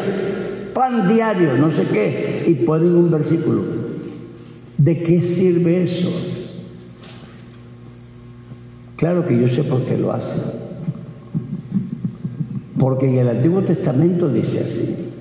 [0.74, 3.78] pan diario, no sé qué, y ponen un versículo.
[4.80, 6.09] ¿De qué sirve eso?
[8.95, 10.57] Claro que yo sé por qué lo hacen.
[12.80, 15.11] Porque en el Antiguo Testamento dice así.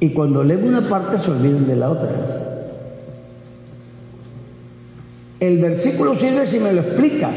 [0.00, 2.10] Y cuando leen una parte se olvidan de la otra.
[5.38, 7.34] El versículo sirve si me lo explicas.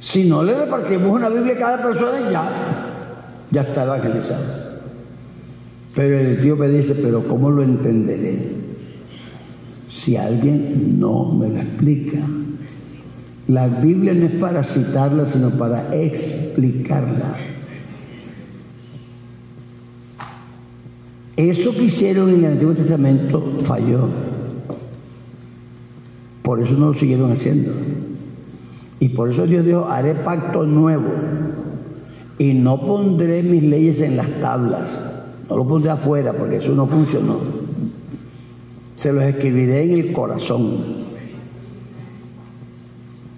[0.00, 2.88] Si no le repartimos una Biblia a cada persona, ya,
[3.52, 4.71] ya está evangelizado.
[5.94, 8.38] Pero el me dice, pero ¿cómo lo entenderé?
[9.86, 12.18] Si alguien no me lo explica.
[13.48, 17.36] La Biblia no es para citarla, sino para explicarla.
[21.36, 24.08] Eso que hicieron en el Antiguo Testamento falló.
[26.42, 27.72] Por eso no lo siguieron haciendo.
[29.00, 31.08] Y por eso Dios dijo, haré pacto nuevo
[32.38, 35.11] y no pondré mis leyes en las tablas.
[35.48, 37.36] No lo pondré afuera porque eso no funcionó.
[38.96, 41.02] Se los escribiré en el corazón.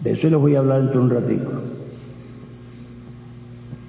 [0.02, 1.50] De eso les voy a hablar dentro de un ratito.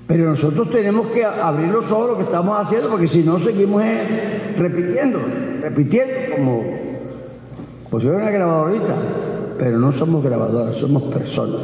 [0.07, 3.81] Pero nosotros tenemos que abrir los ojos lo que estamos haciendo, porque si no seguimos
[3.83, 5.19] eh, repitiendo,
[5.61, 6.63] repitiendo como
[7.89, 8.95] pues yo una grabadorita,
[9.57, 11.61] pero no somos grabadoras, somos personas.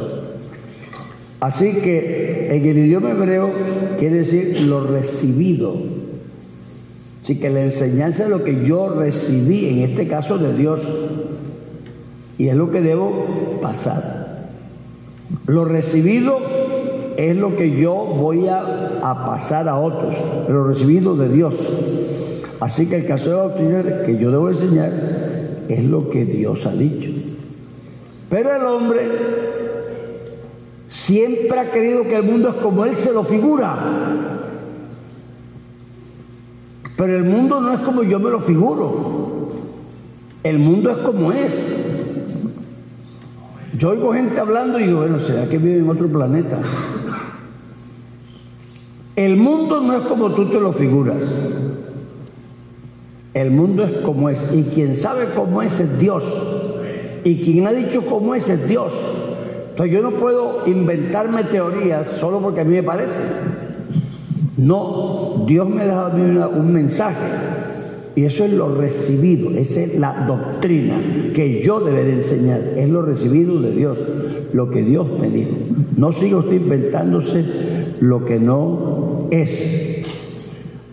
[1.40, 3.50] Así que en el idioma hebreo
[3.98, 5.74] quiere decir lo recibido.
[7.22, 10.80] Así que la enseñanza es lo que yo recibí, en este caso de Dios,
[12.36, 14.50] y es lo que debo pasar.
[15.46, 16.38] Lo recibido
[17.16, 20.16] es lo que yo voy a, pasar a otros,
[20.48, 21.54] lo recibido de Dios.
[22.58, 24.92] Así que el caso de doctrina que yo debo enseñar
[25.68, 27.10] es lo que Dios ha dicho.
[28.30, 29.00] Pero el hombre
[30.88, 33.76] siempre ha querido que el mundo es como él se lo figura.
[37.02, 39.48] Pero el mundo no es como yo me lo figuro.
[40.44, 42.14] El mundo es como es.
[43.76, 46.60] Yo oigo gente hablando y digo, bueno, ¿será que vive en otro planeta?
[49.16, 51.24] El mundo no es como tú te lo figuras.
[53.34, 54.54] El mundo es como es.
[54.54, 56.22] Y quien sabe cómo es es Dios.
[57.24, 58.92] Y quien ha dicho cómo es es Dios.
[59.70, 63.51] Entonces yo no puedo inventarme teorías solo porque a mí me parece.
[64.62, 67.26] No, Dios me ha dado a mí un mensaje.
[68.14, 70.94] Y eso es lo recibido, esa es la doctrina
[71.34, 72.60] que yo deberé enseñar.
[72.76, 73.98] Es lo recibido de Dios,
[74.52, 75.56] lo que Dios me dijo.
[75.96, 77.44] No siga usted inventándose
[78.00, 80.04] lo que no es.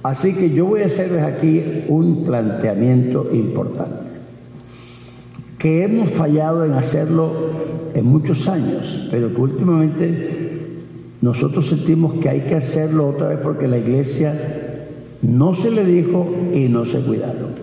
[0.02, 4.10] Así que yo voy a hacerles aquí un planteamiento importante,
[5.60, 7.32] que hemos fallado en hacerlo
[7.94, 10.49] en muchos años, pero que últimamente
[11.22, 14.34] nosotros sentimos que hay que hacerlo otra vez porque la iglesia
[15.22, 17.56] no se le dijo y no se cuidaron.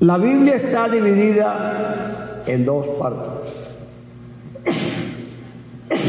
[0.00, 3.52] La Biblia está dividida en dos partes.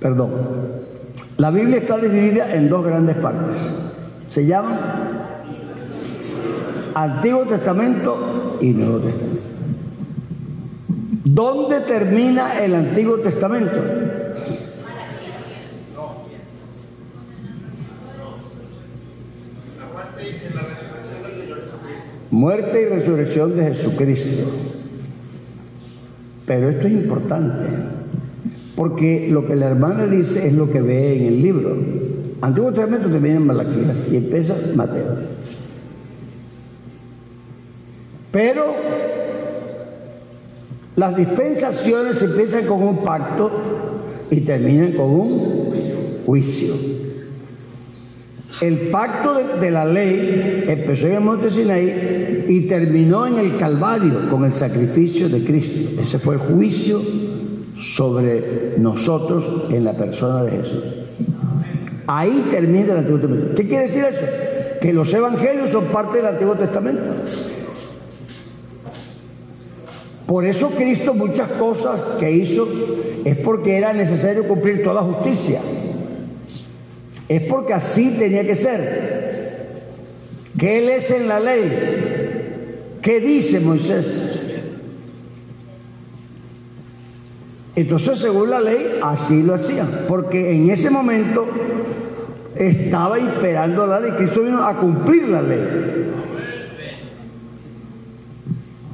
[0.00, 0.30] Perdón.
[1.36, 3.60] La Biblia está dividida en dos grandes partes.
[4.28, 4.78] Se llaman
[6.94, 9.53] Antiguo Testamento y Nuevo Testamento.
[11.24, 13.76] ¿Dónde termina el Antiguo Testamento?
[22.30, 24.50] Muerte y resurrección de Jesucristo.
[26.46, 27.68] Pero esto es importante.
[28.76, 31.78] Porque lo que la hermana dice es lo que ve en el libro.
[32.42, 35.16] Antiguo Testamento termina en Malaquías y empieza Mateo.
[38.30, 38.74] Pero
[40.96, 43.50] las dispensaciones empiezan con un pacto
[44.30, 45.74] y terminan con un
[46.24, 46.74] juicio.
[48.60, 54.30] El pacto de, la ley empezó en el monte Sinaí y terminó en el Calvario
[54.30, 56.00] con el sacrificio de Cristo.
[56.00, 57.00] Ese fue el juicio
[57.76, 60.84] sobre nosotros en la persona de Jesús.
[62.06, 63.54] Ahí termina el Antiguo Testamento.
[63.56, 64.26] ¿Qué quiere decir eso?
[64.80, 67.02] Que los evangelios son parte del Antiguo Testamento.
[70.26, 72.66] Por eso Cristo muchas cosas que hizo
[73.24, 75.60] es porque era necesario cumplir toda justicia.
[77.28, 79.24] Es porque así tenía que ser.
[80.58, 82.98] ¿Qué Él es en la ley?
[83.02, 84.40] ¿Qué dice Moisés?
[87.76, 91.44] Entonces, según la ley, así lo hacían, porque en ese momento
[92.54, 94.12] estaba imperando la ley.
[94.12, 95.60] Cristo vino a cumplir la ley.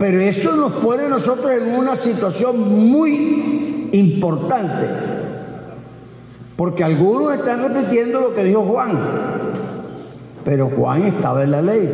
[0.00, 4.86] Pero eso nos pone nosotros en una situación muy importante,
[6.56, 8.98] porque algunos están repitiendo lo que dijo Juan,
[10.42, 11.90] pero Juan estaba en la ley.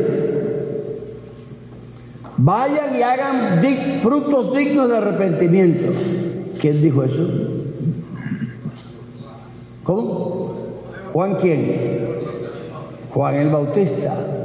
[2.37, 3.61] Vayan y hagan
[4.01, 5.91] frutos dignos de arrepentimiento.
[6.61, 7.27] ¿Quién dijo eso?
[9.83, 10.55] ¿Cómo?
[11.11, 12.05] ¿Juan quién?
[13.09, 14.36] Juan el Bautista.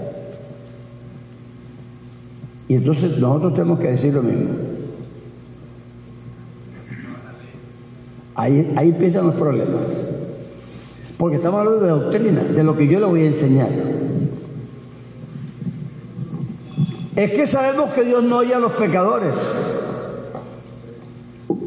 [2.73, 4.49] Y entonces nosotros tenemos que decir lo mismo.
[8.35, 9.83] Ahí, ahí empiezan los problemas.
[11.19, 13.69] Porque estamos hablando de doctrina, de lo que yo le voy a enseñar.
[17.15, 19.37] Es que sabemos que Dios no oye a los pecadores.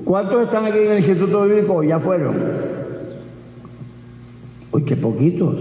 [0.06, 1.84] ¿Cuántos están aquí en el Instituto Bíblico?
[1.84, 2.36] Ya fueron.
[4.72, 5.56] Uy, qué poquitos.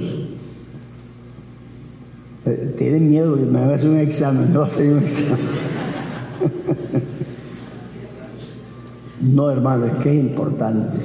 [2.76, 5.46] Tienen miedo que me hacer un examen, no hacer un examen.
[9.20, 10.98] No, hermano, es que es importante.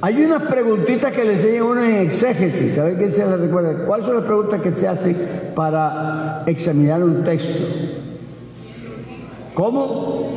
[0.00, 2.74] Hay unas preguntitas que le enseñan uno en exégesis.
[2.74, 3.84] ¿Sabe qué se les recuerda?
[3.84, 5.16] ¿Cuáles son las preguntas que se hacen
[5.54, 7.64] para examinar un texto?
[9.54, 10.36] ¿Cómo?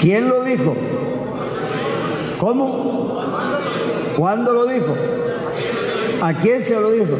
[0.00, 0.74] ¿Quién lo dijo?
[2.38, 3.20] ¿Cómo?
[4.16, 4.94] ¿Cuándo lo dijo?
[6.22, 7.16] ¿A quién se lo dijo?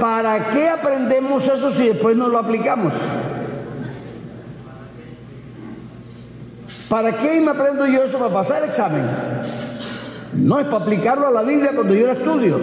[0.00, 2.94] ¿Para qué aprendemos eso si después no lo aplicamos?
[6.88, 9.02] ¿Para qué me aprendo yo eso para pasar el examen?
[10.32, 12.58] No es para aplicarlo a la Biblia cuando yo la estudio.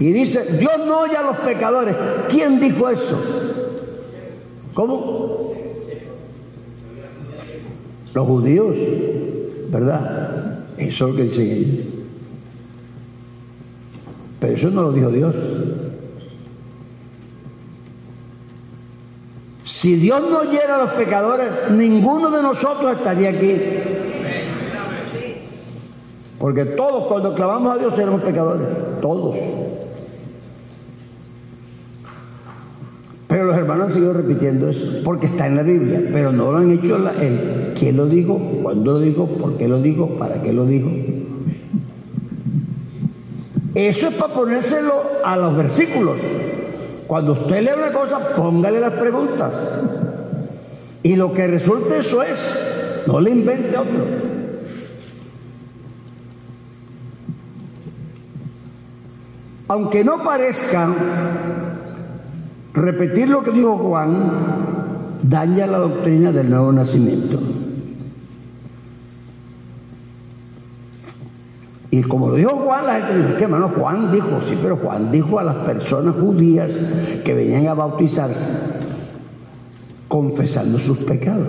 [0.00, 1.94] Y dice, Dios no oye a los pecadores.
[2.28, 3.20] ¿Quién dijo eso?
[4.72, 5.52] ¿Cómo?
[8.14, 8.76] Los judíos,
[9.68, 10.64] ¿verdad?
[10.78, 11.93] Eso es lo que dicen ellos.
[14.44, 15.34] Pero eso no lo dijo Dios.
[19.64, 23.56] Si Dios no oyera a los pecadores, ninguno de nosotros estaría aquí.
[26.38, 28.68] Porque todos cuando clamamos a Dios seremos pecadores,
[29.00, 29.34] todos.
[33.26, 36.58] Pero los hermanos han seguido repitiendo eso, porque está en la Biblia, pero no lo
[36.58, 37.72] han hecho la, él.
[37.78, 38.38] ¿Quién lo dijo?
[38.62, 39.26] ¿Cuándo lo dijo?
[39.26, 40.06] ¿Por qué lo dijo?
[40.18, 40.90] ¿Para qué lo dijo?
[43.74, 44.94] Eso es para ponérselo
[45.24, 46.18] a los versículos.
[47.06, 49.52] Cuando usted lee una cosa, póngale las preguntas.
[51.02, 52.38] Y lo que resulte eso es,
[53.06, 54.04] no le invente otro.
[59.66, 60.88] Aunque no parezca,
[62.74, 67.40] repetir lo que dijo Juan daña la doctrina del nuevo nacimiento.
[71.94, 73.68] Y como lo dijo Juan, la gente dice, ¿qué hermano?
[73.68, 76.72] Juan dijo, sí, pero Juan dijo a las personas judías
[77.24, 78.80] que venían a bautizarse,
[80.08, 81.46] confesando sus pecados.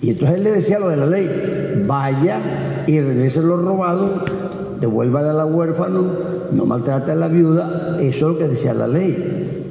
[0.00, 4.24] Y entonces él le decía lo de la ley, vaya y regrese lo robado,
[4.80, 6.06] devuelva a la huérfano,
[6.50, 9.70] no maltrate a la viuda, eso es lo que decía la ley.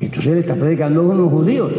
[0.00, 1.72] Entonces él está predicando a los judíos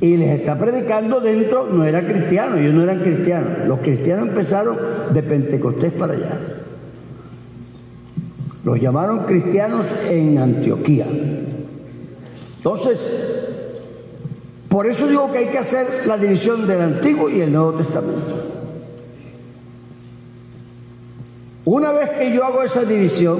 [0.00, 3.66] y les está predicando dentro, no era cristiano, ellos no eran cristianos.
[3.66, 4.76] Los cristianos empezaron
[5.12, 6.38] de Pentecostés para allá.
[8.64, 11.06] Los llamaron cristianos en Antioquía.
[12.58, 13.48] Entonces,
[14.68, 18.44] por eso digo que hay que hacer la división del Antiguo y el Nuevo Testamento.
[21.64, 23.38] Una vez que yo hago esa división,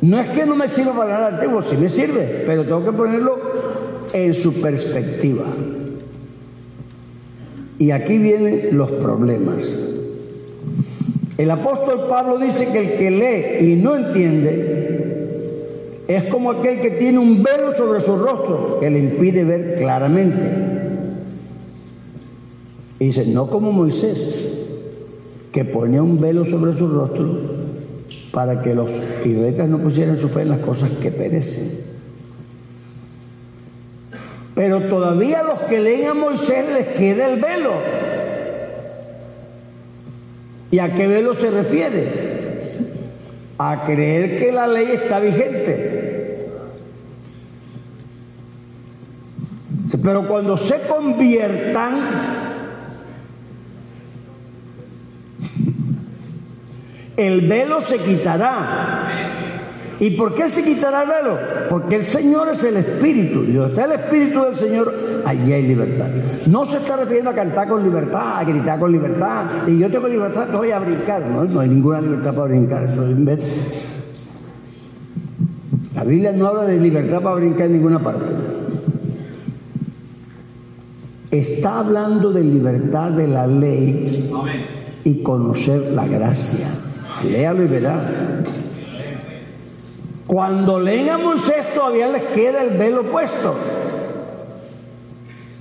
[0.00, 2.92] no es que no me sirva para el Antiguo, sí me sirve, pero tengo que
[2.92, 3.63] ponerlo
[4.14, 5.44] en su perspectiva.
[7.78, 9.90] Y aquí vienen los problemas.
[11.36, 14.84] El apóstol Pablo dice que el que lee y no entiende
[16.06, 20.44] es como aquel que tiene un velo sobre su rostro que le impide ver claramente.
[23.00, 24.54] Y dice, no como Moisés,
[25.50, 27.40] que ponía un velo sobre su rostro
[28.30, 28.88] para que los
[29.24, 31.93] israelitas no pusieran su fe en las cosas que perecen.
[34.54, 37.72] Pero todavía los que leen a Moisés les queda el velo.
[40.70, 42.08] ¿Y a qué velo se refiere?
[43.58, 46.48] A creer que la ley está vigente.
[50.02, 52.00] Pero cuando se conviertan,
[57.16, 59.03] el velo se quitará.
[60.00, 61.38] ¿Y por qué se quitará el velo?
[61.70, 63.44] Porque el Señor es el Espíritu.
[63.44, 64.92] Y donde está el Espíritu del Señor,
[65.24, 66.08] allí hay libertad.
[66.46, 69.44] No se está refiriendo a cantar con libertad, a gritar con libertad.
[69.68, 71.22] Y yo tengo libertad, te voy a brincar.
[71.26, 72.84] No, no hay ninguna libertad para brincar.
[72.84, 73.38] Eso es
[75.94, 78.24] La Biblia no habla de libertad para brincar en ninguna parte.
[81.30, 84.30] Está hablando de libertad de la ley
[85.04, 86.66] y conocer la gracia.
[87.24, 88.42] Léalo y verá.
[90.34, 93.54] Cuando leen a Moisés todavía les queda el velo puesto,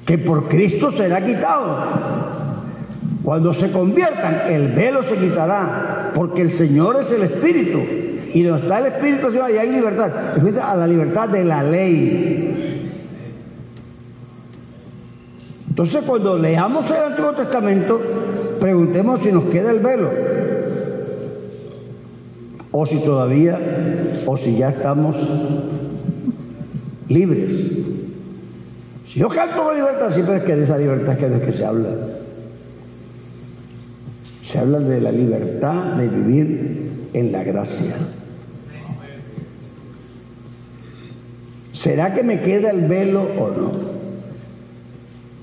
[0.03, 1.77] que por Cristo será quitado.
[3.23, 7.81] Cuando se conviertan, el velo se quitará, porque el Señor es el Espíritu.
[8.33, 10.11] Y donde está el Espíritu, allá hay libertad.
[10.63, 12.91] A la libertad de la ley.
[15.69, 18.01] Entonces, cuando leamos el Antiguo Testamento,
[18.59, 20.09] preguntemos si nos queda el velo
[22.75, 23.57] o si todavía,
[24.25, 25.15] o si ya estamos
[27.07, 27.71] libres.
[29.07, 31.63] Si yo canto con libertad, siempre es que de esa libertad que de que se
[31.63, 31.89] habla.
[34.43, 37.95] Se habla de la libertad de vivir en la gracia.
[41.73, 43.71] ¿Será que me queda el velo o no?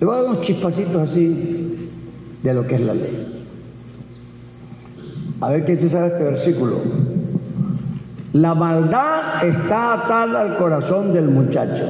[0.01, 1.91] Le voy a dar unos chispacitos así
[2.43, 3.45] de lo que es la ley.
[5.41, 7.20] A ver qué se sabe este versículo.
[8.33, 11.85] La maldad está atada al corazón del muchacho.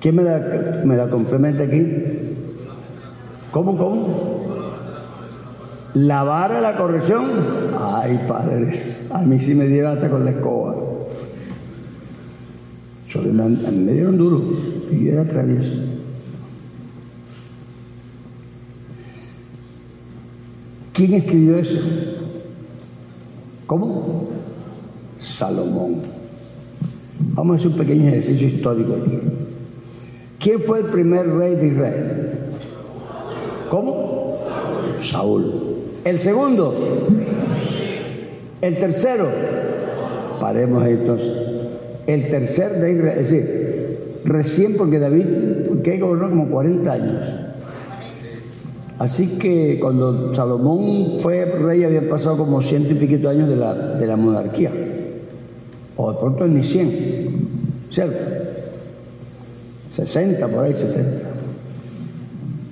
[0.00, 0.38] ¿Quién me la,
[0.84, 1.86] me complementa aquí?
[3.50, 4.34] ¿Cómo, cómo?
[5.94, 7.24] La vara de la corrección.
[7.78, 8.82] Ay, padre,
[9.12, 10.74] a mí sí me dieron hasta con la escoba.
[13.14, 14.42] Me dieron duro
[14.90, 15.72] y era travieso.
[20.92, 21.80] ¿Quién escribió eso?
[23.66, 24.28] ¿Cómo?
[25.24, 26.02] Salomón.
[27.34, 29.18] Vamos a hacer un pequeño ejercicio histórico aquí.
[30.38, 32.38] ¿Quién fue el primer rey de Israel?
[33.70, 34.38] ¿Cómo?
[35.02, 35.44] Saúl.
[36.04, 36.74] El segundo.
[38.60, 39.28] El tercero.
[40.40, 41.32] Paremos entonces.
[42.06, 43.18] El tercer de Israel.
[43.18, 45.24] Es decir, recién porque David,
[45.82, 47.22] que gobernó como 40 años.
[48.98, 53.74] Así que cuando Salomón fue rey habían pasado como ciento y piquito años de la,
[53.74, 54.70] de la monarquía.
[55.96, 58.44] O de pronto ni 100, ¿cierto?
[59.94, 61.30] 60, por ahí 70.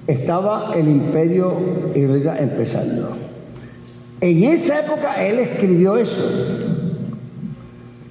[0.07, 1.57] Estaba el imperio
[1.95, 3.17] israelita empezando.
[4.21, 6.23] En esa época él escribió eso.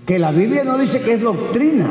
[0.06, 1.90] Que la Biblia no dice que es doctrina.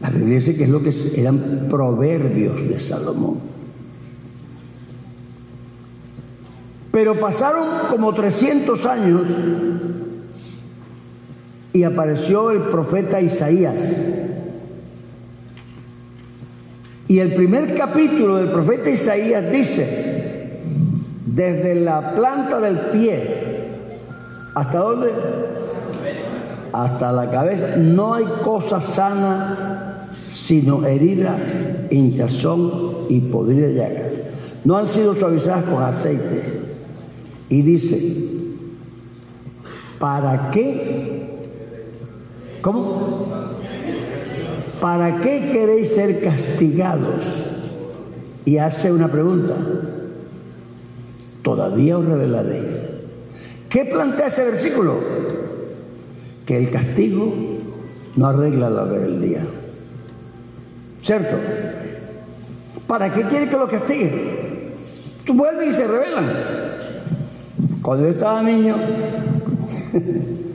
[0.00, 3.38] La Biblia dice que es lo que eran proverbios de Salomón.
[6.90, 9.22] Pero pasaron como 300 años
[11.78, 13.76] y apareció el profeta Isaías.
[17.06, 20.60] Y el primer capítulo del profeta Isaías dice,
[21.24, 23.68] desde la planta del pie,
[24.56, 25.10] ¿hasta dónde?
[26.72, 27.76] Hasta la cabeza.
[27.76, 31.38] No hay cosa sana sino herida,
[31.90, 32.72] hinchazón
[33.08, 34.02] y podrida llaga.
[34.64, 36.42] No han sido suavizadas con aceite
[37.48, 38.16] y dice,
[40.00, 41.27] ¿para qué?
[42.62, 43.26] ¿Cómo?
[44.80, 47.24] ¿Para qué queréis ser castigados?
[48.44, 49.54] Y hace una pregunta.
[51.42, 52.76] Todavía os revelaréis.
[53.68, 54.94] ¿Qué plantea ese versículo?
[56.46, 57.34] Que el castigo
[58.16, 59.42] no arregla la rebeldía.
[61.02, 61.36] ¿Cierto?
[62.86, 64.12] ¿Para qué quiere que lo castiguen?
[65.24, 66.32] Tú vuelves y se rebelan.
[67.82, 68.76] Cuando yo estaba niño,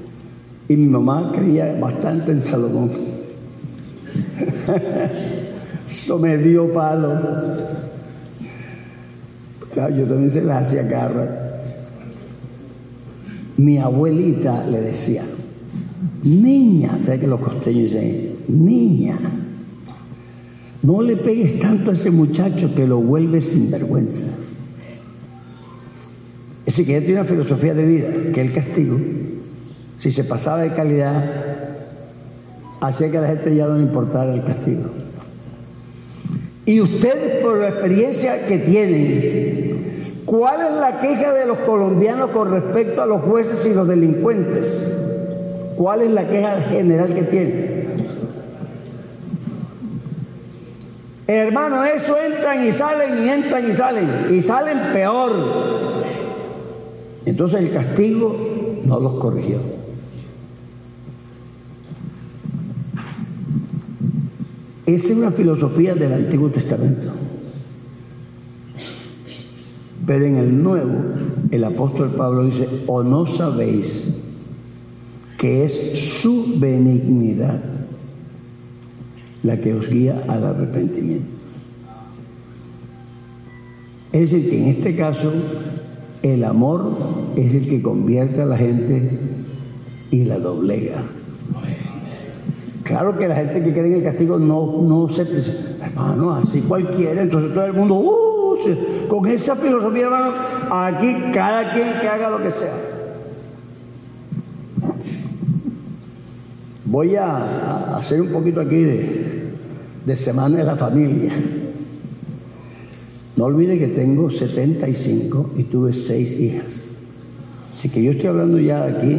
[0.69, 2.91] y mi mamá creía bastante en Salomón.
[5.89, 7.19] Eso me dio palo.
[9.73, 11.61] Claro, yo también se la hacía garra.
[13.57, 15.23] Mi abuelita le decía,
[16.23, 18.35] niña, ¿sabes que los costeños dicen?
[18.47, 19.17] Niña,
[20.81, 24.37] no le pegues tanto a ese muchacho que lo vuelve sinvergüenza.
[26.65, 28.97] Es decir, que ella tiene una filosofía de vida, que el castigo,
[30.03, 31.23] si se pasaba de calidad,
[32.81, 34.89] hacía que la gente ya no importara el castigo.
[36.65, 42.51] Y ustedes, por la experiencia que tienen, ¿cuál es la queja de los colombianos con
[42.51, 45.71] respecto a los jueces y los delincuentes?
[45.77, 48.07] ¿Cuál es la queja general que tienen?
[51.27, 55.31] Hermano, eso entran y salen y entran y salen y salen peor.
[57.25, 58.35] Entonces el castigo
[58.83, 59.82] no los corrigió.
[64.85, 67.11] Esa es una filosofía del Antiguo Testamento.
[70.05, 70.99] Pero en el Nuevo,
[71.51, 74.23] el apóstol Pablo dice, o no sabéis
[75.37, 75.73] que es
[76.21, 77.61] su benignidad
[79.43, 81.27] la que os guía al arrepentimiento.
[84.11, 85.31] Es decir, que en este caso
[86.21, 86.97] el amor
[87.35, 89.19] es el que convierte a la gente
[90.11, 91.03] y la doblega.
[92.83, 95.23] Claro que la gente que cree en el castigo no, no se...
[95.81, 98.55] Hermano, así cualquiera, entonces todo el mundo, uh,
[99.07, 100.31] con esa filosofía, hermano,
[100.69, 102.73] aquí cada quien que haga lo que sea.
[106.85, 109.53] Voy a hacer un poquito aquí de,
[110.05, 111.33] de Semana de la Familia.
[113.35, 116.85] No olvide que tengo 75 y tuve seis hijas.
[117.71, 119.17] Así que yo estoy hablando ya aquí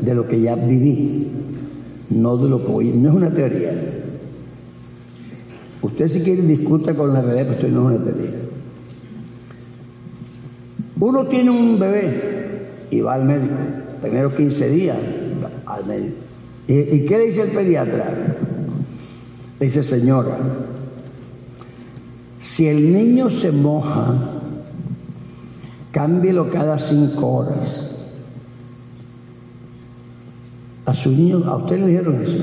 [0.00, 1.26] de lo que ya viví,
[2.10, 2.88] no de lo que voy.
[2.88, 3.72] No es una teoría.
[5.80, 8.30] Usted si quiere discuta con la realidad, pero esto no es una teoría.
[11.00, 13.54] Uno tiene un bebé y va al médico,
[14.00, 14.96] primero 15 días
[15.66, 16.16] al médico.
[16.66, 18.04] ¿Y, qué le dice el pediatra?
[19.58, 20.36] Le dice, señora,
[22.40, 24.14] si el niño se moja,
[25.92, 27.87] cámbielo cada cinco horas.
[30.88, 32.38] A su niño, a usted le dijeron eso.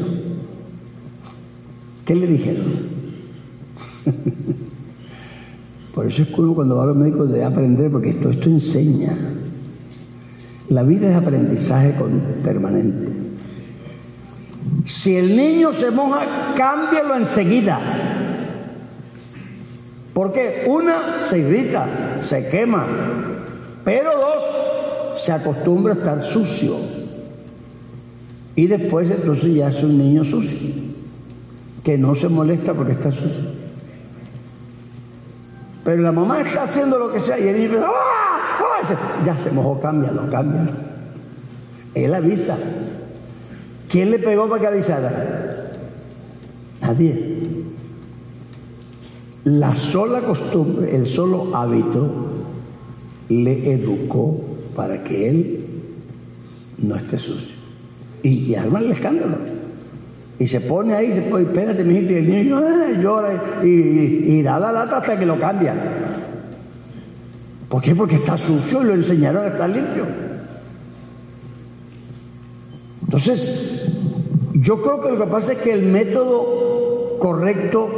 [2.06, 2.64] ¿Qué le dijeron?
[5.96, 9.14] Por eso es que cuando va a los médicos debe aprender, porque esto, esto enseña.
[10.70, 11.96] La vida es aprendizaje
[12.44, 13.08] permanente.
[14.86, 17.80] Si el niño se moja, cámbialo enseguida.
[20.14, 21.88] Porque una se irrita,
[22.24, 22.86] se quema,
[23.84, 26.95] pero dos se acostumbra a estar sucio.
[28.56, 30.58] Y después entonces ya es un niño sucio,
[31.84, 33.66] que no se molesta porque está sucio.
[35.84, 37.92] Pero la mamá está haciendo lo que sea y el niño ¡Ah!
[38.82, 39.24] ¡Ah!
[39.26, 40.72] ya se mojó, cámbialo, cámbialo.
[41.94, 42.58] Él avisa.
[43.90, 45.12] ¿Quién le pegó para que avisara?
[46.82, 47.36] Nadie.
[49.46, 52.10] La sola costumbre, el solo hábito,
[53.30, 54.42] le educó
[54.76, 55.66] para que él
[56.80, 57.55] no esté sucio.
[58.26, 59.38] Y, y arma el escándalo.
[60.40, 62.60] Y se pone ahí, se pone, espérate, mi y el niño
[63.00, 65.74] llora y, da la lata hasta que lo cambia.
[67.70, 67.96] ¿Por qué?
[67.96, 70.06] Porque está sucio y lo enseñaron a estar limpio.
[73.04, 73.94] Entonces,
[74.54, 77.90] yo creo que lo que pasa es que el método correcto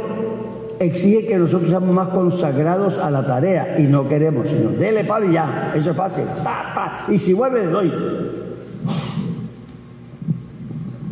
[0.78, 5.28] exige que nosotros seamos más consagrados a la tarea y no queremos, sino dele palo
[5.28, 6.24] y ya, eso es fácil.
[7.08, 7.92] Y si vuelve, le doy.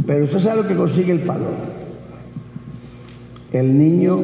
[0.07, 1.47] Pero usted sabe lo que consigue el palo.
[3.53, 4.21] El niño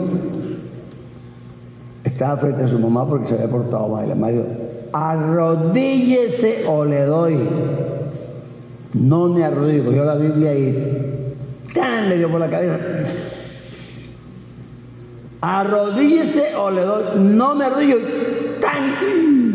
[2.05, 4.09] estaba frente a su mamá porque se había portado mal.
[4.09, 4.47] La mamá dijo,
[4.93, 7.37] arrodíllese o le doy.
[8.95, 9.87] No me arrodillo.
[9.87, 11.35] Cogió la Biblia y
[11.75, 12.09] ¡tan!
[12.09, 12.79] le dio por la cabeza.
[15.41, 17.05] Arrodíllese o le doy.
[17.19, 17.97] No me arrodillo.
[18.61, 19.53] ¡tan!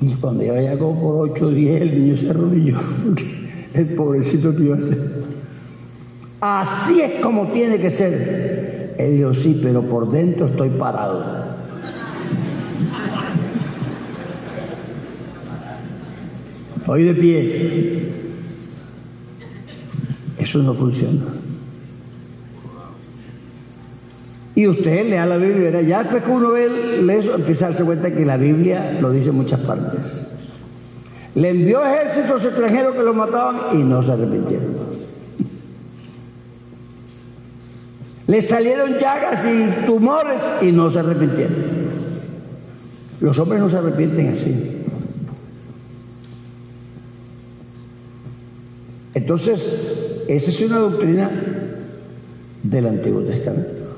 [0.00, 2.76] Y cuando ya como por 8 o 10, el niño se arrodilló
[3.78, 5.26] el pobrecito que iba a ser.
[6.40, 8.94] Así es como tiene que ser.
[8.98, 11.46] Él dijo, sí, pero por dentro estoy parado.
[16.86, 18.12] Hoy de pie.
[20.38, 21.22] Eso no funciona.
[24.54, 26.66] Y usted lea la Biblia, ya después que uno ve,
[27.18, 30.35] eso, empieza a darse cuenta que la Biblia lo dice en muchas partes.
[31.36, 34.74] Le envió ejércitos extranjeros que lo mataban y no se arrepintieron.
[38.26, 41.56] Le salieron llagas y tumores y no se arrepintieron.
[43.20, 44.82] Los hombres no se arrepienten así.
[49.12, 51.30] Entonces, esa es una doctrina
[52.62, 53.94] del Antiguo Testamento.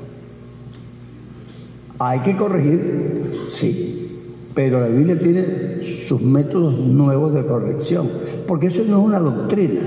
[2.01, 4.08] Hay que corregir, sí,
[4.59, 8.11] pero la Biblia tiene sus métodos nuevos de corrección,
[8.45, 9.83] porque eso no es una doctrina,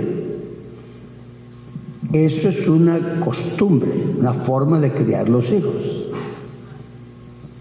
[2.13, 5.73] eso es una costumbre, una forma de criar los hijos.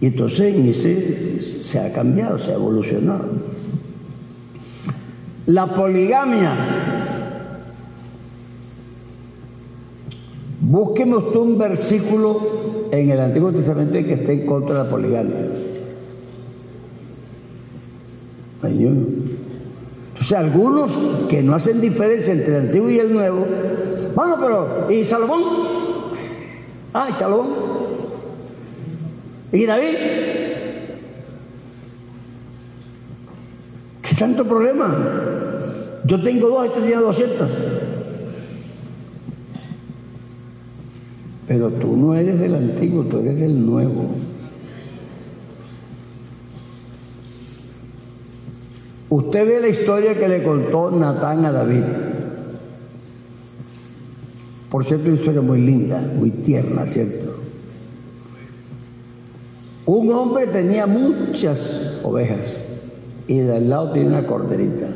[0.00, 3.24] Y entonces en ese se ha cambiado, se ha evolucionado.
[5.46, 6.54] La poligamia.
[10.60, 12.38] Búsqueme usted un versículo
[12.92, 15.69] en el Antiguo Testamento que esté en contra de la poligamia.
[18.62, 20.92] Entonces algunos
[21.28, 23.46] que no hacen diferencia entre el antiguo y el nuevo,
[24.14, 25.42] bueno, pero ¿y Salomón?
[26.92, 27.48] Ah, ¿y Salomón?
[29.52, 29.96] ¿Y David?
[34.02, 34.94] ¿Qué tanto problema?
[36.04, 37.50] Yo tengo dos, este tenía doscientas.
[41.46, 44.10] Pero tú no eres del antiguo, tú eres del nuevo.
[49.10, 51.82] Usted ve la historia que le contó Natán a David.
[54.70, 57.34] Por cierto, una historia muy linda, muy tierna, ¿cierto?
[59.84, 62.60] Un hombre tenía muchas ovejas
[63.26, 64.86] y de al lado tenía una corderita.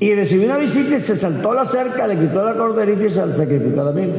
[0.00, 3.36] Y recibió una visita y se saltó la cerca, le quitó la corderita y se
[3.36, 4.10] sacrificó a David,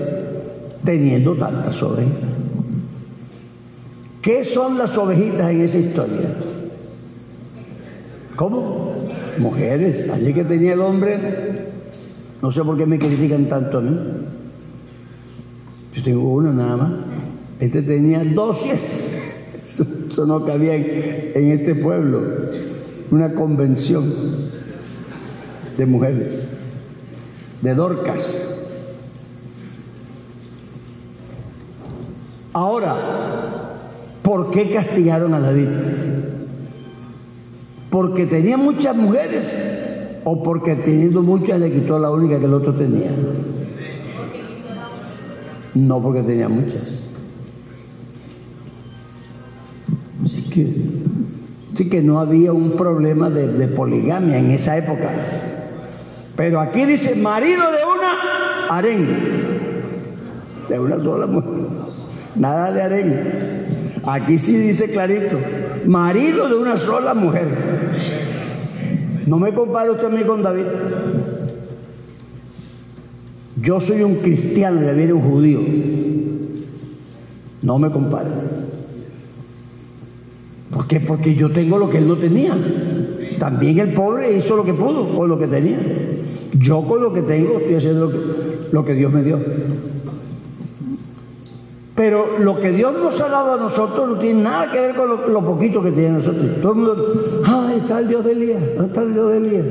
[0.84, 2.12] teniendo tantas ovejas.
[4.20, 6.30] ¿Qué son las ovejitas en esa historia?
[8.42, 8.96] ¿Cómo?
[9.38, 10.10] Mujeres.
[10.10, 11.16] Allí que tenía el hombre,
[12.42, 13.96] no sé por qué me critican tanto a mí.
[15.94, 16.92] Yo tengo una nada más.
[17.60, 18.66] Este tenía dos
[19.64, 22.20] Eso no cabía en este pueblo.
[23.12, 24.12] Una convención
[25.78, 26.58] de mujeres,
[27.62, 28.68] de Dorcas.
[32.54, 32.96] Ahora,
[34.24, 35.68] ¿por qué castigaron a David?
[37.92, 39.54] ¿Porque tenía muchas mujeres
[40.24, 43.12] o porque teniendo muchas le quitó la única que el otro tenía?
[45.76, 46.84] No porque tenía muchas.
[50.24, 55.10] Así que, que no había un problema de, de poligamia en esa época.
[56.38, 59.08] Pero aquí dice marido de una harén,
[60.70, 61.52] de una sola mujer.
[62.36, 63.52] Nada de harén.
[64.06, 65.40] Aquí sí dice clarito,
[65.86, 67.48] marido de una sola mujer.
[69.26, 70.66] No me compare usted a mí con David.
[73.62, 75.60] Yo soy un cristiano y David era un judío.
[77.62, 78.30] No me compare.
[80.72, 81.00] ¿Por qué?
[81.00, 82.58] Porque yo tengo lo que él no tenía.
[83.40, 85.80] También el pobre hizo lo que pudo con lo que tenía.
[86.58, 88.12] Yo con lo que tengo estoy haciendo
[88.72, 89.40] lo que Dios me dio.
[92.02, 95.08] Pero lo que Dios nos ha dado a nosotros no tiene nada que ver con
[95.08, 96.46] lo, lo poquito que tiene nosotros.
[96.60, 99.66] Todo el mundo, ay, está el Dios de Elías, ¿dónde está el Dios de Elías?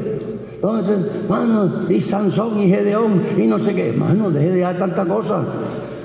[1.28, 3.92] Mano, y Sansón y Gedeón y no sé qué.
[3.92, 5.42] Mano, deje de dar tanta cosa.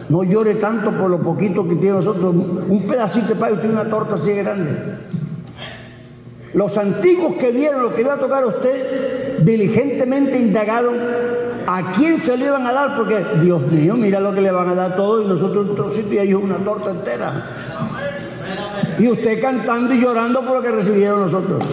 [0.10, 2.34] No llore tanto por lo poquito que tiene nosotros.
[2.34, 4.72] Un pedacito de pan y tiene una torta así grande.
[6.56, 10.96] Los antiguos que vieron lo que iba a tocar a usted, diligentemente indagaron
[11.68, 14.70] a quién se le iban a dar, porque Dios mío, mira lo que le van
[14.70, 17.46] a dar todo y nosotros un trocito y ellos una torta entera.
[19.00, 21.64] Y usted cantando y llorando por lo que recibieron nosotros.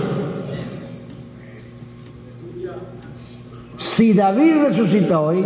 [3.78, 5.44] Si David resucita hoy,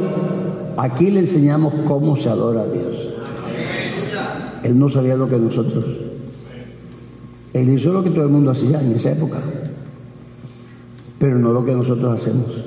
[0.77, 3.15] aquí le enseñamos cómo se adora a Dios.
[4.63, 5.85] Él no sabía lo que nosotros.
[7.53, 9.39] Él hizo lo que todo el mundo hacía en esa época,
[11.19, 12.66] pero no lo que nosotros hacemos.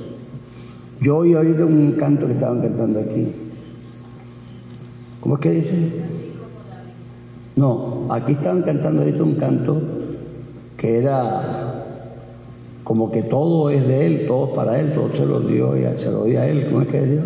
[1.01, 3.31] Yo oí ahorita un canto que estaban cantando aquí.
[5.21, 6.03] ¿Cómo es que dice?
[7.55, 9.81] No, aquí estaban cantando ahorita un canto
[10.77, 11.85] que era
[12.83, 16.11] como que todo es de él, todo para él, todo se lo dio y se
[16.11, 16.67] lo dio a él.
[16.69, 17.23] ¿Cómo es que decía?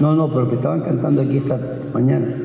[0.00, 1.58] No, no, pero que estaban cantando aquí esta
[1.92, 2.36] mañana.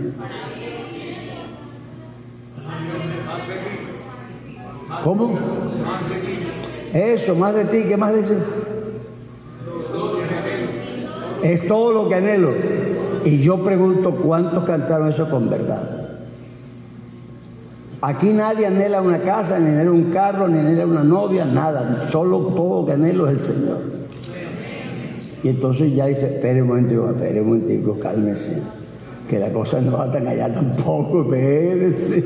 [5.04, 5.34] ¿Cómo?
[6.94, 8.38] Eso, más de ti, ¿qué más dice?
[11.44, 12.54] Es todo lo que anhelo.
[13.26, 16.00] Y yo pregunto cuántos cantaron eso con verdad.
[18.02, 22.08] Aquí nadie anhela una casa, ni anhela un carro, ni anhela una novia, nada.
[22.08, 23.78] Solo todo lo que anhelo es el Señor.
[25.44, 28.62] Y entonces ya dice, espere un momento, espere un momentico, cálmese.
[29.30, 32.24] Que la cosa no va tan allá tampoco, espérese.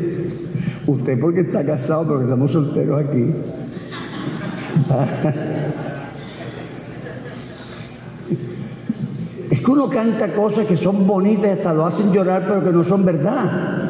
[0.85, 3.33] Usted porque está casado, porque estamos solteros aquí.
[9.63, 12.83] que uno canta cosas que son bonitas y hasta lo hacen llorar, pero que no
[12.83, 13.89] son verdad.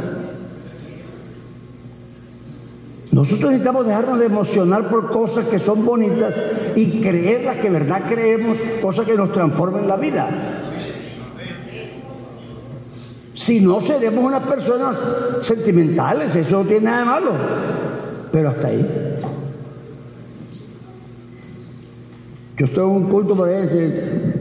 [3.12, 6.34] Nosotros necesitamos dejarnos de emocionar por cosas que son bonitas
[6.76, 10.28] y creer las que verdad creemos, cosas que nos transformen la vida.
[13.36, 14.98] Si no, seremos unas personas
[15.42, 17.32] sentimentales, eso no tiene nada de malo.
[18.32, 19.18] Pero hasta ahí.
[22.58, 24.33] Yo estoy en un culto por ahí,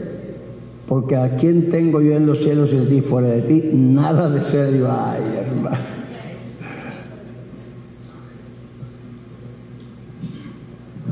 [0.87, 4.43] porque a quién tengo yo en los cielos y ti, fuera de ti, nada de
[4.43, 4.87] serio.
[4.91, 5.93] Ay, hermano.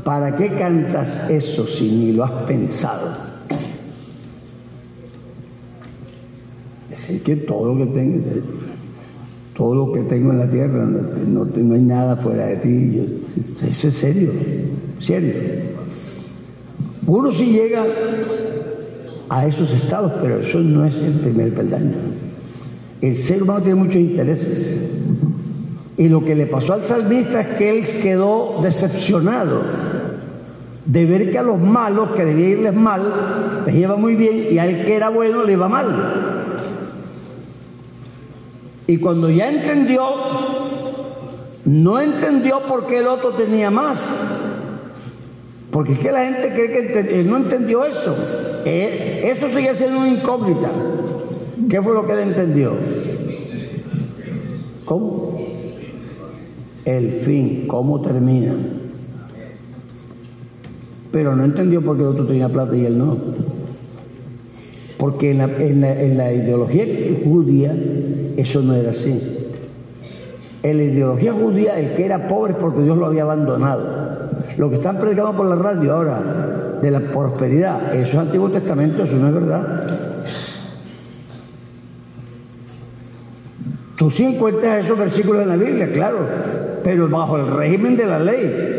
[0.04, 3.08] ¿Para qué cantas eso si ni lo has pensado?
[6.90, 8.24] Decir que todo lo que tengo,
[9.56, 13.22] todo lo que tengo en la tierra, no, hay nada fuera de ti.
[13.70, 14.32] Eso es serio,
[14.98, 15.34] serio.
[17.06, 17.84] Uno sí llega
[19.28, 21.94] a esos estados, pero eso no es el primer peldaño.
[23.00, 24.90] El ser humano tiene muchos intereses.
[25.96, 29.62] Y lo que le pasó al salmista es que él quedó decepcionado
[30.86, 34.58] de ver que a los malos, que debía irles mal, les iba muy bien, y
[34.58, 35.86] a él que era bueno le iba mal.
[38.86, 40.02] Y cuando ya entendió,
[41.64, 44.41] no entendió por qué el otro tenía más.
[45.72, 48.14] Porque es que la gente cree que él no entendió eso.
[48.66, 50.70] Eso sigue siendo una incógnita.
[51.68, 52.74] ¿Qué fue lo que él entendió?
[54.84, 55.40] ¿Cómo?
[56.84, 58.54] El fin, cómo termina.
[61.10, 63.16] Pero no entendió por qué el otro tenía plata y él no.
[64.98, 66.84] Porque en la, en la, en la ideología
[67.24, 67.74] judía
[68.36, 69.18] eso no era así.
[70.62, 74.21] En la ideología judía, el que era pobre es porque Dios lo había abandonado.
[74.56, 76.20] Lo que están predicando por la radio ahora
[76.80, 79.98] de la prosperidad, eso es Antiguo Testamento, eso no es verdad.
[83.96, 86.18] Tú sí encuentras esos versículos en la Biblia, claro,
[86.82, 88.72] pero bajo el régimen de la ley.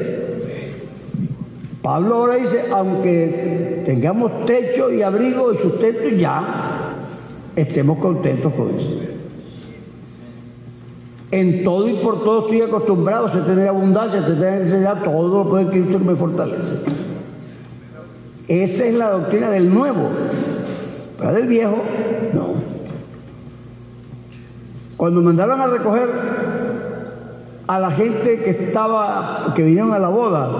[1.82, 6.96] Pablo ahora dice, aunque tengamos techo y abrigo y sustento, ya
[7.56, 9.13] estemos contentos con eso.
[11.34, 15.50] En todo y por todo estoy acostumbrado a tener abundancia, a tener necesidad, todo lo
[15.50, 16.76] puede Cristo me fortalece.
[18.48, 20.10] Esa es la doctrina del nuevo.
[21.18, 21.78] Pero del viejo,
[22.36, 22.54] no.
[24.96, 26.08] Cuando mandaron a recoger
[27.66, 30.52] a la gente que estaba, que vinieron a la boda,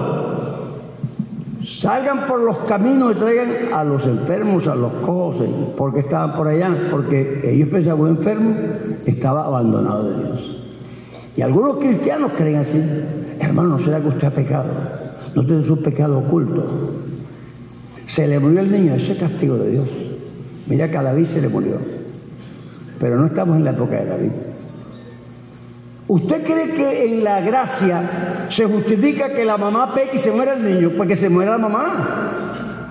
[1.64, 5.36] salgan por los caminos y traigan a los enfermos, a los cojos,
[5.76, 8.54] porque estaban por allá, porque ellos pensaban que un enfermo
[9.06, 10.63] estaba abandonado de Dios.
[11.36, 12.82] Y algunos cristianos creen así.
[13.40, 14.66] Hermano, ¿no será que usted ha pecado?
[15.34, 16.92] No tiene su pecado oculto.
[18.06, 19.88] Se le murió el niño, ese es castigo de Dios.
[20.66, 21.76] Mira que a David se le murió.
[23.00, 24.30] Pero no estamos en la época de David.
[26.06, 30.54] ¿Usted cree que en la gracia se justifica que la mamá peque y se muera
[30.54, 30.90] el niño?
[30.96, 32.82] Pues que se muera la mamá,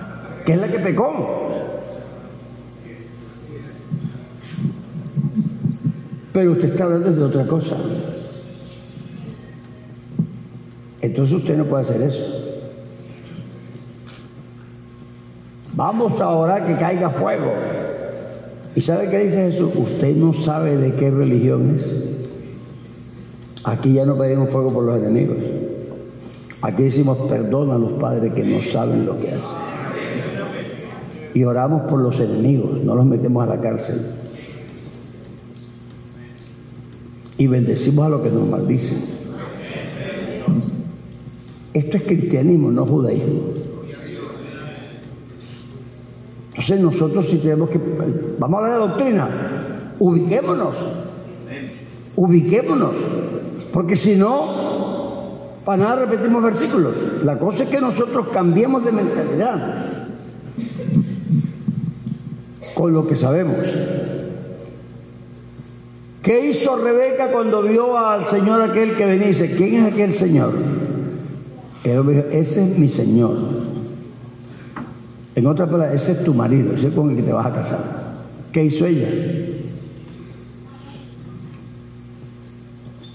[0.44, 1.44] que es la que pecó.
[6.32, 7.76] Pero usted está hablando de otra cosa.
[11.04, 12.24] Entonces usted no puede hacer eso.
[15.74, 17.52] Vamos a orar que caiga fuego.
[18.74, 19.70] ¿Y sabe qué dice Jesús?
[19.76, 22.04] Usted no sabe de qué religión es.
[23.64, 25.36] Aquí ya no pedimos fuego por los enemigos.
[26.62, 29.58] Aquí decimos perdón a los padres que no saben lo que hacen.
[31.34, 34.00] Y oramos por los enemigos, no los metemos a la cárcel.
[37.36, 39.13] Y bendecimos a los que nos maldicen.
[41.74, 43.42] Esto es cristianismo, no judaísmo.
[46.50, 47.80] Entonces nosotros si tenemos que...
[48.38, 49.28] Vamos a hablar de doctrina.
[49.98, 50.76] Ubiquémonos.
[52.14, 52.94] Ubiquémonos.
[53.72, 54.54] Porque si no,
[55.64, 56.94] para nada repetimos versículos.
[57.24, 59.84] La cosa es que nosotros cambiemos de mentalidad
[62.74, 63.66] con lo que sabemos.
[66.22, 69.26] ¿Qué hizo Rebeca cuando vio al Señor aquel que venía?
[69.26, 70.52] Dice, ¿quién es aquel Señor?
[71.84, 73.36] Ese es mi Señor.
[75.34, 77.54] En otras palabras, ese es tu marido, ese es con el que te vas a
[77.54, 77.80] casar.
[78.52, 79.08] ¿Qué hizo ella?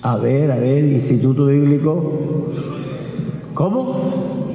[0.03, 2.51] A ver, a ver, Instituto Bíblico.
[3.55, 4.49] ¿Cómo?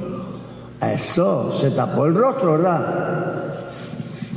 [0.81, 3.55] Eso, se tapó el rostro, ¿verdad?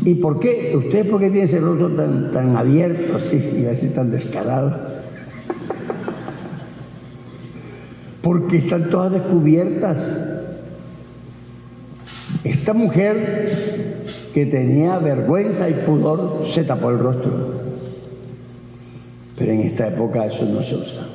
[0.04, 0.74] ¿Y por qué?
[0.76, 4.97] ¿Usted por qué tiene ese rostro tan, tan abierto así y así tan descarado?
[8.28, 9.96] Porque están todas descubiertas.
[12.44, 14.04] Esta mujer
[14.34, 17.32] que tenía vergüenza y pudor se tapó el rostro.
[19.38, 21.08] Pero en esta época eso no se usa.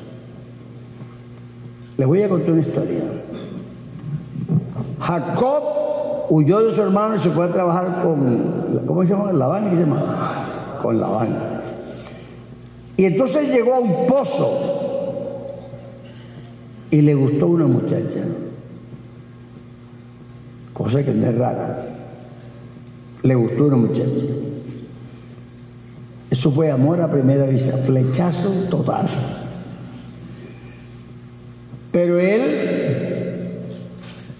[1.98, 3.02] Les voy a contar una historia.
[4.98, 5.62] Jacob
[6.30, 9.32] huyó de su hermano y se fue a trabajar con, ¿cómo se llama?
[9.34, 10.78] Labán, ¿qué se llama?
[10.80, 11.60] Con Labán.
[12.96, 14.81] Y entonces llegó a un pozo
[16.92, 18.20] y le gustó una muchacha,
[20.74, 21.86] cosa que no es rara,
[23.22, 24.26] le gustó una muchacha.
[26.30, 29.08] Eso fue amor a primera vista, flechazo total.
[31.92, 33.60] Pero él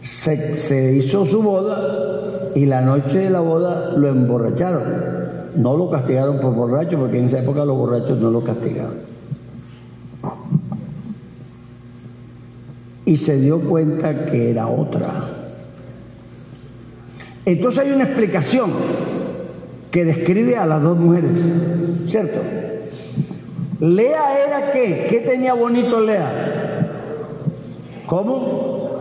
[0.02, 4.82] se, se, hizo su boda y la noche de la boda lo emborracharon.
[5.56, 9.11] No lo castigaron por borracho, porque en esa época los borrachos no lo castigaban.
[13.04, 15.28] Y se dio cuenta que era otra.
[17.44, 18.70] Entonces hay una explicación
[19.90, 21.30] que describe a las dos mujeres,
[22.08, 22.40] ¿cierto?
[23.80, 25.06] Lea era qué?
[25.10, 26.88] ¿Qué tenía bonito Lea?
[28.06, 29.00] ¿Cómo?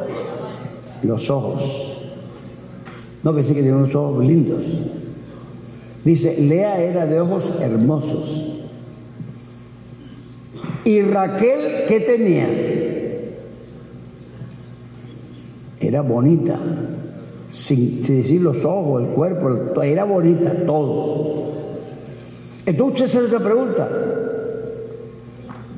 [1.03, 1.91] Los ojos.
[3.23, 4.63] No pensé que tenía unos ojos lindos.
[6.03, 8.63] Dice, Lea era de ojos hermosos.
[10.83, 12.47] ¿Y Raquel qué tenía?
[15.91, 16.55] Era bonita,
[17.51, 21.51] sin, decir los ojos, el cuerpo, era bonita, todo.
[22.65, 23.89] Entonces usted se otra pregunta.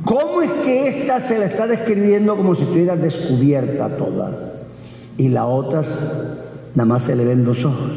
[0.05, 4.53] ¿Cómo es que esta se la está describiendo como si estuviera descubierta toda?
[5.17, 5.81] Y la otra
[6.75, 7.91] nada más se le ven los ojos.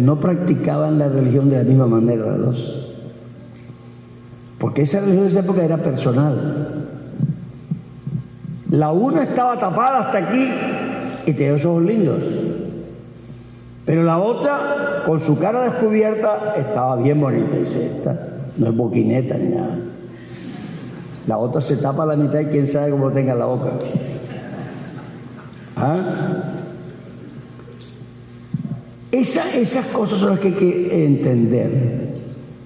[0.00, 2.94] no practicaban la religión de la misma manera las dos.
[4.58, 6.85] Porque esa religión de esa época era personal.
[8.70, 10.50] La una estaba tapada hasta aquí
[11.26, 12.20] y tenía los ojos lindos.
[13.84, 17.56] Pero la otra, con su cara descubierta, estaba bien bonita.
[17.56, 18.16] Dice, esta
[18.56, 19.78] no es boquineta ni nada.
[21.28, 23.70] La otra se tapa la mitad y quién sabe cómo tenga la boca.
[25.76, 26.42] ¿Ah?
[29.12, 32.16] esas cosas son las que hay que entender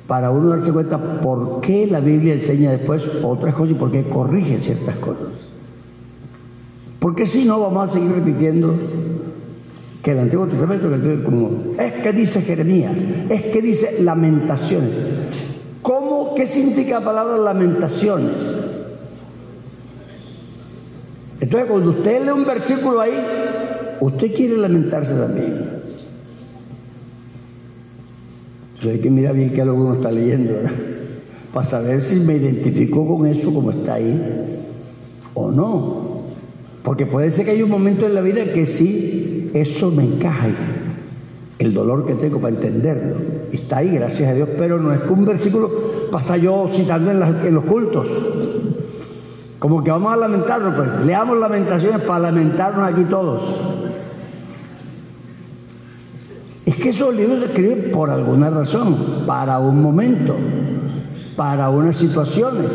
[0.09, 4.03] para uno darse cuenta por qué la Biblia enseña después otras cosas y por qué
[4.05, 5.50] corrige ciertas cosas.
[7.11, 8.73] Porque si no, vamos a seguir repitiendo
[10.01, 10.89] que el Antiguo Testamento
[11.77, 12.93] es que dice Jeremías,
[13.29, 14.93] es que dice lamentaciones.
[15.83, 16.37] ¿Cómo?
[16.37, 18.37] ¿Qué significa la palabra lamentaciones?
[21.41, 23.21] Entonces, cuando usted lee un versículo ahí,
[23.99, 25.69] usted quiere lamentarse también.
[28.75, 30.55] Entonces hay que mirar bien qué es lo que uno está leyendo,
[31.53, 34.63] Para saber si me identificó con eso como está ahí
[35.35, 36.10] o no.
[36.83, 40.49] Porque puede ser que hay un momento en la vida que sí, eso me encaja.
[41.59, 43.17] El dolor que tengo para entenderlo.
[43.53, 45.71] Está ahí, gracias a Dios, pero no es que un versículo
[46.11, 48.07] para estar yo citando en, los cultos.
[49.59, 53.43] Como que vamos a lamentarnos, pues leamos lamentaciones para lamentarnos aquí todos.
[56.65, 60.35] Es que esos libros se escriben por alguna razón, para un momento,
[61.37, 62.71] para unas situaciones.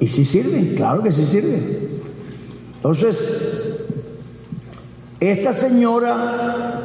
[0.00, 1.91] Y si sirven, claro que sí sirven.
[2.82, 3.86] Entonces,
[5.20, 6.80] esta señora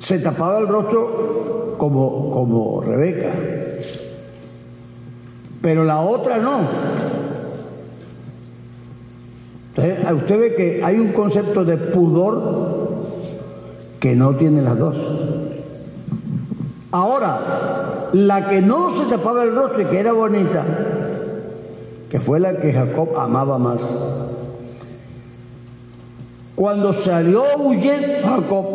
[0.00, 3.30] se tapaba el rostro como, como Rebeca,
[5.62, 6.58] pero la otra no.
[9.76, 13.04] Entonces, usted ve que hay un concepto de pudor
[14.00, 14.96] que no tiene las dos.
[16.90, 20.64] Ahora, la que no se tapaba el rostro y que era bonita,
[22.10, 23.80] que fue la que Jacob amaba más.
[26.56, 28.66] Cuando salió huyendo Jacob,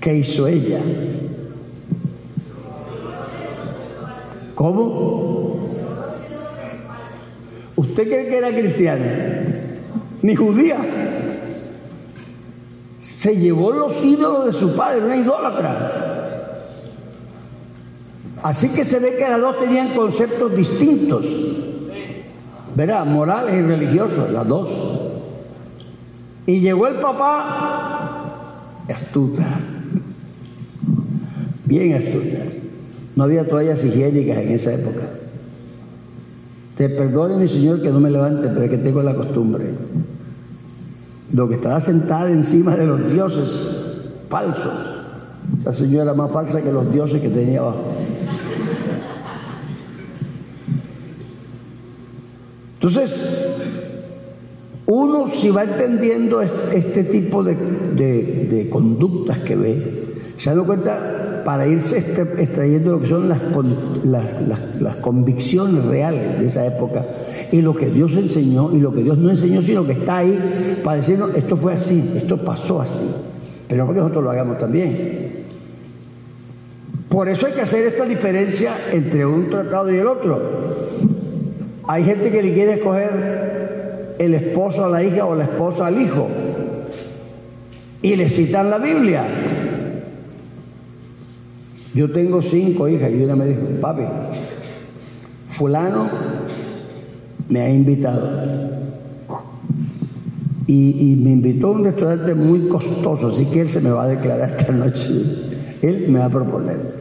[0.00, 0.80] ¿qué hizo ella?
[4.54, 5.56] ¿Cómo?
[7.76, 9.44] ¿Usted cree que era cristiana?
[10.22, 10.78] Ni judía.
[13.02, 16.15] Se llevó los ídolos de su padre, una idólatra.
[18.42, 21.24] Así que se ve que las dos tenían conceptos distintos.
[22.74, 24.70] Verá, morales y religiosos, las dos.
[26.46, 29.44] Y llegó el papá, astuta,
[31.64, 32.38] bien astuta.
[33.16, 35.02] No había toallas higiénicas en esa época.
[36.76, 39.74] Te perdone mi Señor que no me levante, pero es que tengo la costumbre.
[41.32, 43.96] Lo que estaba sentada encima de los dioses
[44.28, 44.96] falsos.
[45.64, 47.84] La señora más falsa que los dioses que tenía abajo.
[52.86, 53.74] Entonces,
[54.86, 60.04] uno si va entendiendo este tipo de, conductas que ve,
[60.38, 63.40] se da cuenta para irse extrayendo lo que son las,
[64.80, 67.04] las, convicciones reales de esa época
[67.50, 70.80] y lo que Dios enseñó y lo que Dios no enseñó, sino que está ahí
[70.84, 73.08] para decirnos, esto fue así, esto pasó así,
[73.66, 75.44] pero no que nosotros lo hagamos también.
[77.08, 80.75] Por eso hay que hacer esta diferencia entre un tratado y el otro.
[81.88, 86.00] Hay gente que le quiere escoger el esposo a la hija o la esposa al
[86.00, 86.28] hijo.
[88.02, 89.24] Y le citan la Biblia.
[91.94, 94.02] Yo tengo cinco hijas y una me dijo, papi,
[95.52, 96.08] fulano
[97.48, 98.76] me ha invitado.
[100.66, 104.02] Y, y, me invitó a un restaurante muy costoso, así que él se me va
[104.02, 105.08] a declarar esta noche.
[105.80, 106.95] Él me va a proponer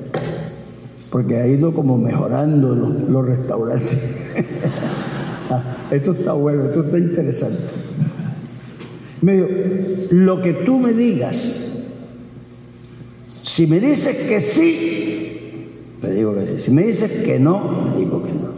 [1.16, 3.98] porque ha ido como mejorando los, restaurantes.
[5.50, 7.62] Ah, esto está bueno, esto está interesante.
[9.22, 9.48] Me
[10.10, 11.38] lo que tú me digas,
[13.44, 15.68] si me dices que sí,
[16.02, 16.62] le digo que sí.
[16.62, 18.50] Si me dices que no, le digo que no.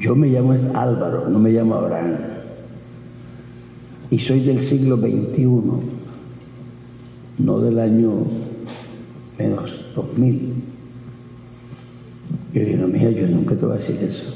[0.00, 2.16] Yo me llamo Álvaro, no me llamo Abraham.
[4.10, 5.99] Y soy del siglo XXI
[7.44, 8.12] no del año
[9.38, 10.52] menos 2000.
[12.54, 14.34] Yo digo, mira, yo nunca te voy a decir eso.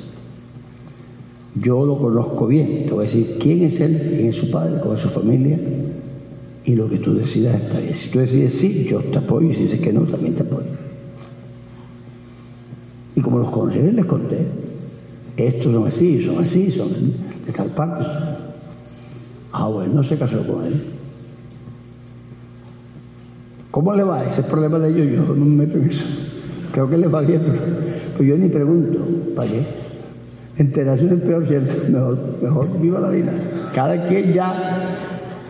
[1.57, 4.81] Yo lo conozco bien, te voy a decir quién es él, quién es su padre,
[4.81, 5.59] cómo es su familia,
[6.65, 7.95] y lo que tú decidas está bien.
[7.95, 10.67] Si tú decides sí, yo te apoyo, y si dices que no, también te apoyo.
[13.15, 14.39] Y como los conocí, les conté,
[15.37, 16.89] estos son así, son así, son
[17.47, 18.05] de tal parte.
[19.53, 20.94] Ah, bueno, no se casó con él.
[23.75, 24.23] ¿Cómo le va?
[24.23, 26.05] Ese es problema de ellos, yo no me meto en eso.
[26.71, 27.43] Creo que les va bien,
[28.17, 29.65] pero, yo ni pregunto, ¿para qué?
[30.59, 31.73] Enterarse es peor, ¿cierto?
[31.91, 33.33] Mejor, mejor viva la vida.
[33.75, 34.91] Cada quien ya,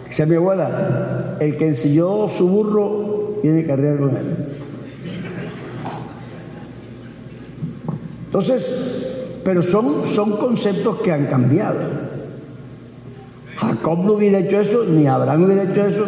[0.09, 4.37] sea mi abuela, el que ensilló su burro tiene arreglar con él.
[8.25, 11.77] Entonces, pero son, son conceptos que han cambiado.
[13.55, 16.07] Jacob no hubiera hecho eso, ni Abraham hubiera hecho eso,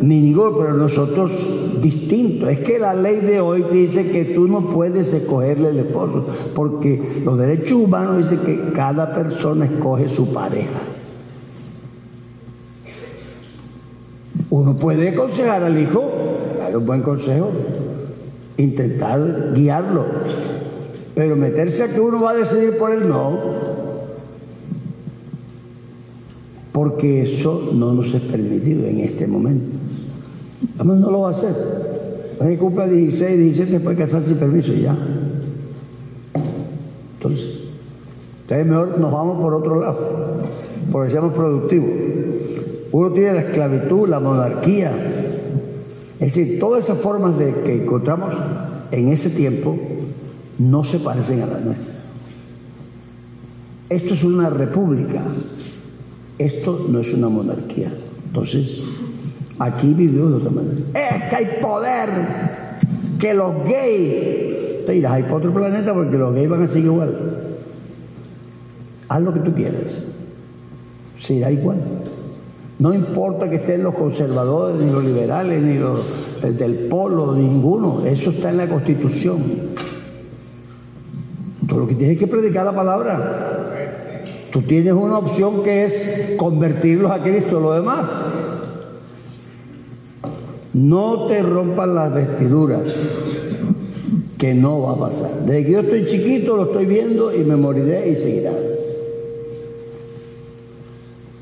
[0.00, 2.48] ni ninguno, pero nosotros distinto.
[2.48, 7.20] Es que la ley de hoy dice que tú no puedes escogerle el esposo, porque
[7.24, 10.80] los derechos humanos dicen que cada persona escoge su pareja.
[14.50, 16.02] Uno puede aconsejar al hijo,
[16.58, 17.50] dar un buen consejo,
[18.56, 20.04] intentar guiarlo,
[21.14, 23.38] pero meterse a que uno va a decidir por él, no.
[26.72, 29.85] Porque eso no nos es permitido en este momento.
[30.76, 31.54] Además no lo va a hacer.
[32.38, 34.96] Cuando cumpla 16, 17 puede casarse sin permiso ya.
[37.14, 37.60] Entonces,
[38.42, 39.98] entonces mejor nos vamos por otro lado,
[40.92, 41.90] porque seamos productivos.
[42.92, 44.92] Uno tiene la esclavitud, la monarquía.
[46.20, 48.34] Es decir, todas esas formas de que encontramos
[48.90, 49.76] en ese tiempo
[50.58, 51.96] no se parecen a las nuestras.
[53.88, 55.22] Esto es una república,
[56.38, 57.92] esto no es una monarquía.
[58.26, 58.82] Entonces,
[59.58, 60.76] Aquí vivimos de otra manera.
[60.94, 62.08] Es que hay poder
[63.18, 64.86] que los gays.
[64.86, 67.14] Te irás a por otro planeta porque los gays van a seguir igual.
[69.08, 69.82] Haz lo que tú quieras.
[71.28, 71.78] Da igual.
[72.78, 76.04] No importa que estén los conservadores, ni los liberales, ni los
[76.42, 78.06] del polo, ninguno.
[78.06, 79.42] Eso está en la Constitución.
[81.66, 83.72] Tú lo que tienes que predicar la palabra.
[84.52, 87.58] Tú tienes una opción que es convertirlos a Cristo.
[87.58, 88.08] Lo demás
[90.76, 92.82] no te rompan las vestiduras,
[94.36, 95.30] que no va a pasar.
[95.46, 98.52] Desde que yo estoy chiquito lo estoy viendo y me moriré y seguirá.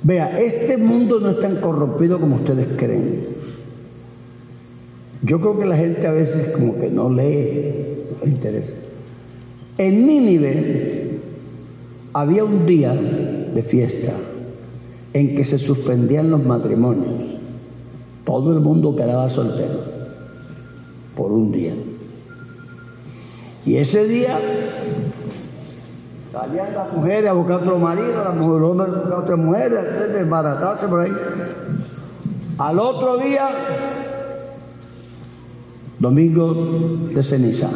[0.05, 3.27] Vea, este mundo no es tan corrompido como ustedes creen.
[5.23, 7.73] Yo creo que la gente a veces como que no lee,
[8.21, 8.73] no le interesa.
[9.79, 11.19] En Nínive
[12.13, 14.13] había un día de fiesta
[15.13, 17.34] en que se suspendían los matrimonios.
[18.25, 19.81] Todo el mundo quedaba soltero
[21.17, 21.75] por un día.
[23.67, 24.39] Y ese día
[26.33, 29.73] salían las mujeres a buscar otro marido, las mujeres a buscar otra mujer,
[30.13, 31.13] desbaratarse por ahí.
[32.59, 33.49] Al otro día,
[35.99, 36.55] domingo
[37.15, 37.69] de ceniza.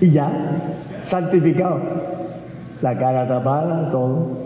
[0.00, 1.80] Y ya, santificado.
[2.82, 4.45] La cara tapada, todo.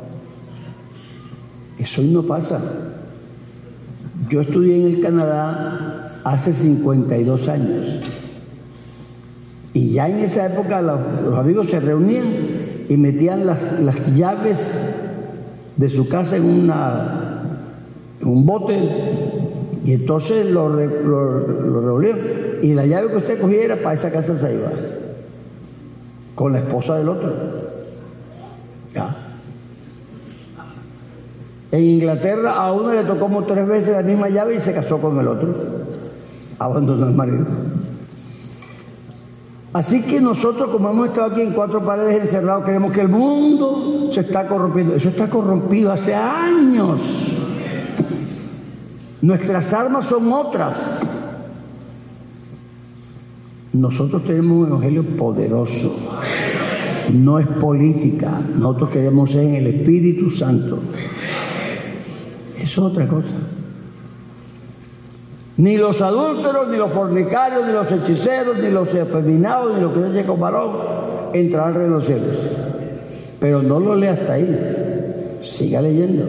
[1.81, 2.61] Eso no pasa.
[4.28, 8.01] Yo estudié en el Canadá hace 52 años.
[9.73, 12.27] Y ya en esa época los, amigos se reunían
[12.89, 13.59] y metían las,
[14.15, 14.59] llaves
[15.77, 17.43] de su casa en, una,
[18.23, 18.78] un bote
[19.85, 22.02] y entonces lo, lo.
[22.62, 24.70] Y la llave que usted cogiera para esa casa se iba.
[26.35, 27.70] Con la esposa del otro.
[31.73, 34.99] En Inglaterra a uno le tocó como tres veces la misma llave y se casó
[34.99, 35.55] con el otro.
[36.59, 37.47] Abandonó el marido.
[39.73, 44.09] Así que nosotros, como hemos estado aquí en cuatro paredes encerrados, creemos que el mundo
[44.11, 44.97] se está corrompiendo.
[44.97, 47.01] Eso está corrompido hace años.
[49.23, 51.01] Nuestras armas son otras.
[53.73, 55.95] Nosotros tenemos un evangelio poderoso.
[57.13, 58.41] No es política.
[58.57, 60.81] Nosotros queremos en el Espíritu Santo
[62.71, 63.35] es otra cosa.
[65.57, 70.13] Ni los adúlteros, ni los fornicarios, ni los hechiceros, ni los efeminados, ni los que
[70.13, 70.71] se con varón
[71.35, 72.37] entrarán en los cielos.
[73.39, 75.39] Pero no lo lea hasta ahí.
[75.45, 76.25] Siga leyendo.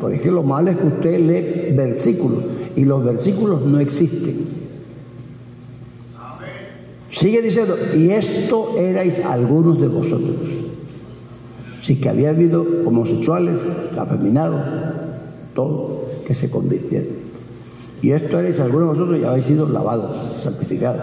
[0.00, 2.42] Porque es que lo malo es que usted lee versículos
[2.74, 4.62] y los versículos no existen.
[7.10, 10.34] Sigue diciendo, y esto erais algunos de vosotros.
[11.82, 13.58] Sí que había habido homosexuales,
[13.96, 14.60] afeminados,
[15.54, 17.06] todo que se convirtiera.
[18.00, 21.02] Y esto es, algunos de vosotros ya habéis sido lavados, santificados.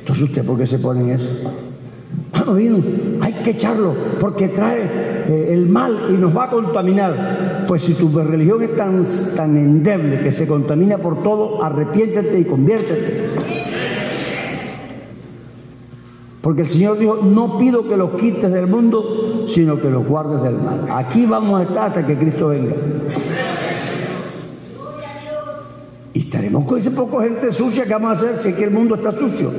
[0.00, 1.28] Entonces usted, ¿por qué se pone en eso?
[2.32, 2.78] Ah, vino,
[3.20, 4.82] hay que echarlo porque trae
[5.28, 7.64] eh, el mal y nos va a contaminar.
[7.66, 9.04] Pues si tu religión es tan,
[9.36, 13.27] tan endeble que se contamina por todo, arrepiéntete y conviértete.
[16.48, 20.42] Porque el Señor dijo, no pido que los quites del mundo, sino que los guardes
[20.42, 20.86] del mal.
[20.88, 22.74] Aquí vamos a estar hasta que Cristo venga.
[26.14, 28.70] Y estaremos con ese poco gente sucia que vamos a hacer si es que el
[28.70, 29.50] mundo está sucio.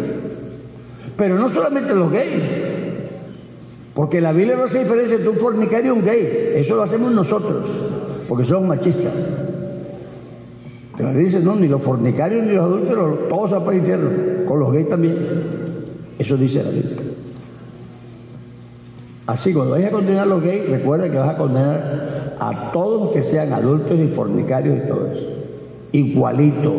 [1.16, 2.42] Pero no solamente los gays.
[3.94, 6.54] Porque la Biblia no hace diferencia entre un fornicario y un gay.
[6.56, 7.68] Eso lo hacemos nosotros,
[8.28, 9.14] porque somos machistas.
[10.98, 14.10] Pero dice, no, ni los fornicarios ni los adúlteros, todos van para el infierno.
[14.48, 15.69] Con los gays también.
[16.20, 16.98] Eso dice la Biblia.
[19.26, 23.02] Así, cuando vayas a condenar a los gays, recuerda que vas a condenar a todos
[23.02, 25.28] los que sean adultos y fornicarios y todo eso.
[25.92, 26.76] Igualito.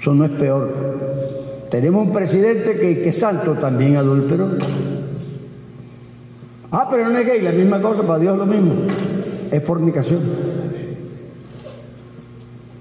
[0.00, 0.74] Eso no es peor.
[1.70, 4.50] Tenemos un presidente que, es santo, también adúltero.
[6.70, 8.74] Ah, pero no es gay, la misma cosa, para Dios lo mismo.
[9.50, 10.20] Es fornicación.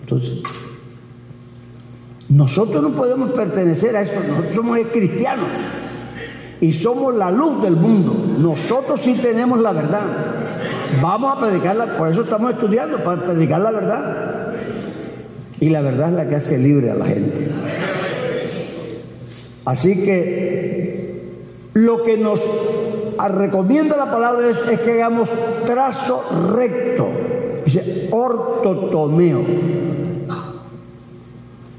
[0.02, 0.42] Entonces,
[2.34, 5.50] nosotros no podemos pertenecer a eso, nosotros somos cristianos
[6.60, 8.16] y somos la luz del mundo.
[8.40, 10.02] Nosotros sí tenemos la verdad.
[11.00, 14.54] Vamos a predicarla, por eso estamos estudiando, para predicar la verdad.
[15.60, 17.50] Y la verdad es la que hace libre a la gente.
[19.66, 21.22] Así que
[21.74, 22.42] lo que nos
[23.30, 25.30] recomienda la palabra es, que hagamos
[25.68, 26.24] trazo
[26.56, 27.10] recto.
[27.64, 29.42] Dice ortotomeo.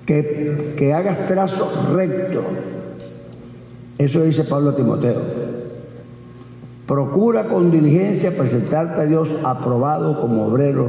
[0.06, 2.43] Que, que hagas trazo recto.
[3.98, 5.20] Eso dice Pablo a Timoteo.
[6.86, 10.89] Procura con diligencia presentarte a Dios aprobado como obrero,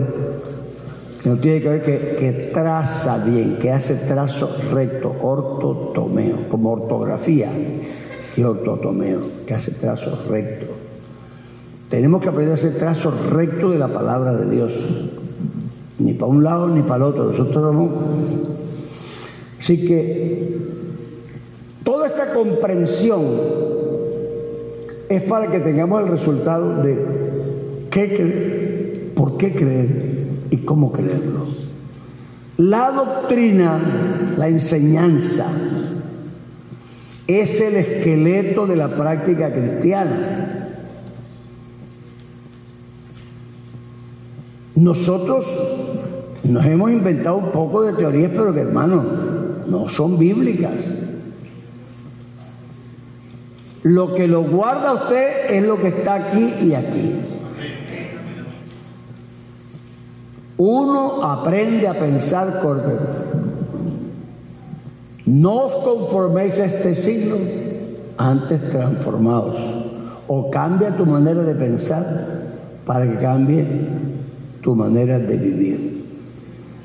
[1.24, 6.74] que no tiene que ver que, que traza bien, que hace trazo recto, ortotomeo, como
[6.74, 7.50] ortografía
[8.36, 10.66] y ortotomeo, que hace trazo recto.
[11.90, 14.74] Tenemos que aprender a hacer trazo recto de la palabra de Dios.
[16.00, 17.26] Ni para un lado ni para el otro.
[17.26, 17.90] Nosotros no.
[19.66, 20.60] Así que
[21.84, 23.24] toda esta comprensión
[25.10, 26.96] es para que tengamos el resultado de
[27.90, 31.48] qué por qué creer y cómo creerlo.
[32.58, 35.52] La doctrina, la enseñanza,
[37.26, 40.78] es el esqueleto de la práctica cristiana.
[44.76, 45.48] Nosotros
[46.44, 50.74] nos hemos inventado un poco de teorías, pero que hermano, no son bíblicas.
[53.84, 57.16] Lo que lo guarda usted es lo que está aquí y aquí.
[60.58, 63.26] Uno aprende a pensar correcto.
[65.26, 67.38] No os conforméis a este siglo,
[68.18, 69.58] antes transformados.
[70.28, 72.06] O cambia tu manera de pensar
[72.86, 73.66] para que cambie
[74.62, 76.06] tu manera de vivir.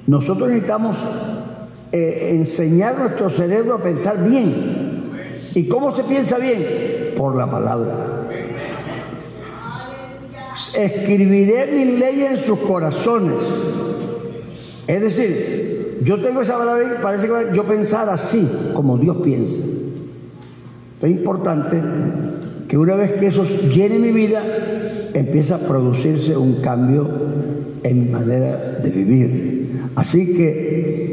[0.06, 0.96] Nosotros necesitamos
[1.92, 5.00] eh, enseñar nuestro cerebro a pensar bien.
[5.54, 6.64] ¿Y cómo se piensa bien?
[7.16, 8.28] Por la palabra.
[10.76, 13.38] Escribiré mi ley en sus corazones.
[14.86, 19.68] Es decir, yo tengo esa palabra y parece que yo pensar así, como Dios piensa.
[21.02, 21.80] Es importante
[22.68, 24.42] que una vez que eso llene mi vida,
[25.12, 27.08] empieza a producirse un cambio
[27.82, 29.80] en mi manera de vivir.
[29.96, 31.09] Así que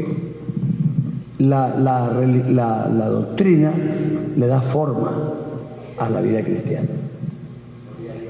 [1.38, 3.72] la, la doctrina
[4.36, 5.34] le da forma
[5.98, 6.88] a la vida cristiana.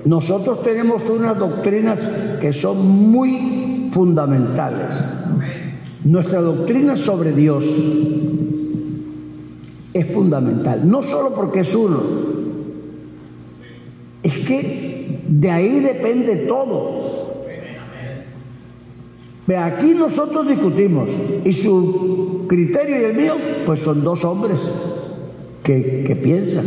[0.05, 1.99] Nosotros tenemos unas doctrinas
[2.41, 5.19] que son muy fundamentales
[6.09, 7.65] nuestra doctrina sobre Dios
[9.93, 12.01] es fundamental, no solo porque es uno,
[14.23, 17.18] es que de ahí depende todo.
[19.57, 21.09] Aquí nosotros discutimos
[21.43, 23.35] y su criterio y el mío,
[23.65, 24.59] pues son dos hombres
[25.63, 26.67] que, que piensan.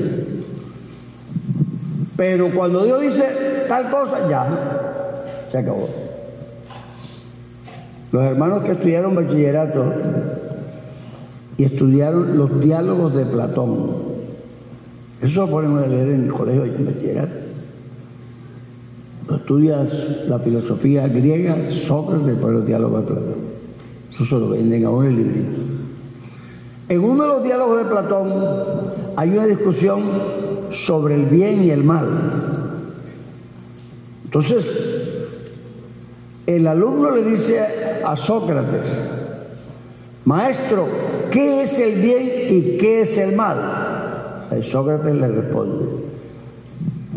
[2.16, 3.24] Pero cuando Dios dice
[3.68, 5.88] tal cosa, ya, se acabó.
[8.12, 9.86] Los hermanos que estudiaron bachillerato
[11.58, 13.92] y estudiaron los diálogos de Platón,
[15.22, 17.41] eso lo ponemos a leer en el colegio de bachillerato.
[19.36, 23.36] Estudias la filosofía griega, Sócrates, por los diálogos de Platón.
[24.14, 25.62] Eso se lo venden en el librito.
[26.90, 28.34] En uno de los diálogos de Platón
[29.16, 30.02] hay una discusión
[30.72, 32.08] sobre el bien y el mal.
[34.26, 35.28] Entonces,
[36.46, 37.60] el alumno le dice
[38.06, 39.12] a Sócrates,
[40.26, 40.88] maestro,
[41.30, 44.48] ¿qué es el bien y qué es el mal?
[44.52, 45.86] El Sócrates le responde,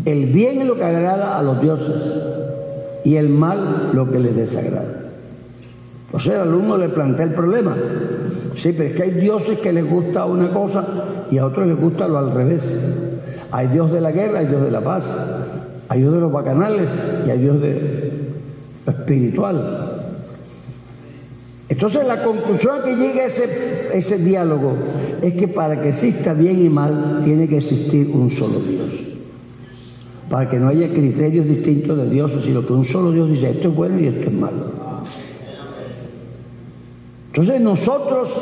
[0.04, 2.22] el bien es lo que agrada a los dioses
[3.04, 5.04] y el mal lo que les desagrada.
[6.12, 7.74] O sea, el alumno le plantea el problema.
[8.56, 10.86] Sí, pero es que hay dioses que les gusta una cosa
[11.30, 12.62] y a otros les gusta lo al revés.
[13.50, 15.04] Hay Dios de la guerra, hay Dios de la paz,
[15.88, 16.88] hay Dios de los bacanales
[17.26, 18.12] y hay Dios de
[18.86, 19.90] espiritual.
[21.68, 24.76] Entonces la conclusión a que llega ese, ese diálogo
[25.22, 29.03] es que para que exista bien y mal tiene que existir un solo Dios.
[30.34, 33.68] Para que no haya criterios distintos de Dios, sino que un solo Dios dice esto
[33.68, 34.64] es bueno y esto es malo.
[37.28, 38.34] Entonces nosotros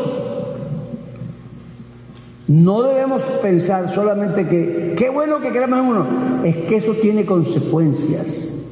[2.48, 6.06] no debemos pensar solamente que qué bueno que creamos en uno,
[6.42, 8.64] es que eso tiene consecuencias.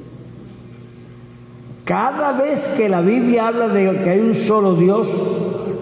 [1.84, 5.10] Cada vez que la Biblia habla de que hay un solo Dios,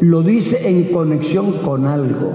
[0.00, 2.32] lo dice en conexión con algo.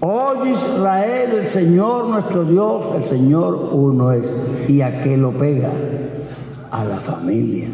[0.00, 4.24] Oye Israel, el Señor nuestro Dios, el Señor uno es.
[4.68, 5.72] ¿Y a qué lo pega?
[6.70, 7.68] A la familia.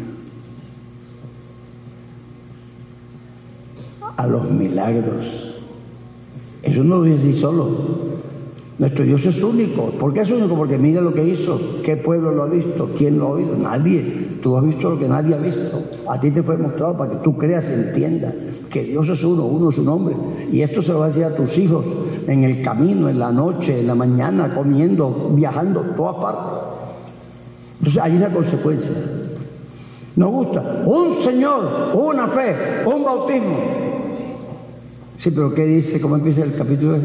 [4.15, 5.55] A los milagros.
[6.63, 8.20] Eso no lo dice solo.
[8.81, 9.91] Nuestro Dios es único.
[9.91, 10.55] ¿Por qué es único?
[10.55, 11.61] Porque mira lo que hizo.
[11.83, 12.89] ¿Qué pueblo lo ha visto?
[12.97, 13.55] ¿Quién lo ha oído?
[13.55, 14.39] Nadie.
[14.41, 15.83] Tú has visto lo que nadie ha visto.
[16.09, 18.33] A ti te fue mostrado para que tú creas entiendas
[18.71, 20.15] que Dios es uno, uno es un hombre.
[20.51, 21.85] Y esto se lo va a decir a tus hijos
[22.25, 26.69] en el camino, en la noche, en la mañana, comiendo, viajando, todas partes.
[27.77, 28.95] Entonces hay una consecuencia.
[30.15, 32.55] Nos gusta un Señor, una fe,
[32.87, 33.57] un bautismo.
[35.19, 36.01] Sí, pero ¿qué dice?
[36.01, 36.97] ¿Cómo empieza el capítulo?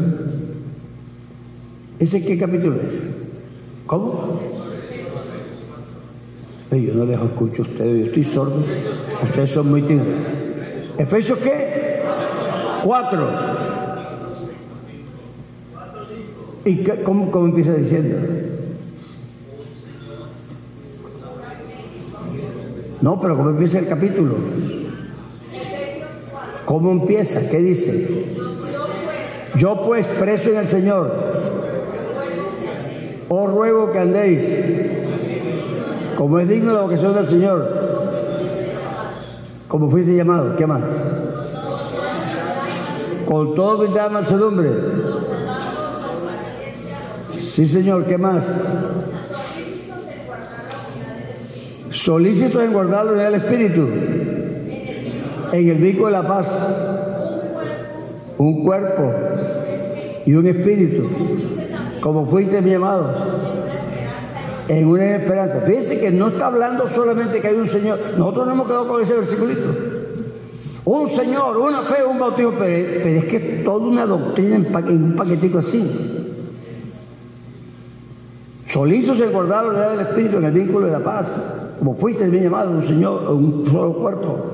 [1.99, 2.93] ¿Ese qué capítulo es?
[3.87, 4.39] ¿Cómo?
[6.71, 8.63] Yo no les escucho a ustedes, yo estoy sordo.
[9.23, 10.07] Ustedes son muy tímidos.
[10.97, 12.01] ¿Efesios qué?
[12.83, 13.27] Cuatro.
[16.65, 18.17] ¿Y qué, cómo, cómo empieza diciendo?
[23.01, 24.35] No, pero ¿cómo empieza el capítulo?
[26.65, 27.49] ¿Cómo empieza?
[27.49, 28.25] ¿Qué dice?
[29.57, 31.26] Yo pues preso en el Señor
[33.29, 34.39] os ruego que andéis
[36.17, 37.69] como es digno la vocación del Señor,
[39.67, 40.55] como fuiste llamado.
[40.55, 40.81] ¿Qué más?
[43.25, 44.69] Con todo humildad mansedumbre.
[47.39, 48.45] Sí, Señor, ¿qué más?
[51.91, 53.87] Solícitos en guardar la unidad del Espíritu,
[55.51, 56.47] en el vínculo de la paz,
[58.37, 59.11] un cuerpo
[60.25, 61.09] y un espíritu
[62.01, 63.13] como fuiste mi amado,
[64.67, 65.61] en una esperanza.
[65.61, 67.99] Fíjense que no está hablando solamente que hay un Señor.
[68.17, 69.61] Nosotros no hemos quedado con ese versiculito.
[70.85, 75.15] Un Señor, una fe, un bautismo, pero, es que es toda una doctrina en, un
[75.15, 75.85] paquetico así.
[78.71, 81.27] Solizos el guardar la unidad del Espíritu en el vínculo de la paz,
[81.79, 84.45] como fuiste bien llamado, un Señor, un solo cuerpo.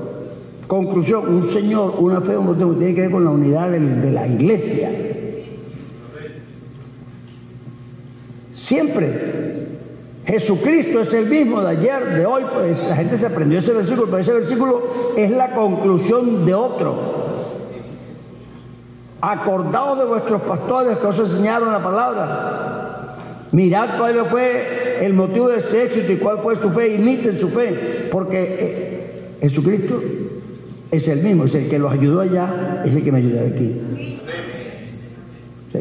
[0.66, 4.26] Conclusión, un Señor, una fe, un bautismo, tiene que ver con la unidad de la
[4.26, 5.13] iglesia.
[8.54, 9.10] Siempre.
[10.26, 14.06] Jesucristo es el mismo de ayer, de hoy, pues la gente se aprendió ese versículo,
[14.06, 14.82] pero ese versículo
[15.16, 16.94] es la conclusión de otro.
[19.20, 23.16] Acordaos de vuestros pastores que os enseñaron la palabra.
[23.52, 27.50] Mirad cuál fue el motivo de ese éxito y cuál fue su fe, imiten su
[27.50, 30.00] fe, porque eh, Jesucristo
[30.90, 34.20] es el mismo, es el que los ayudó allá, es el que me ayuda aquí.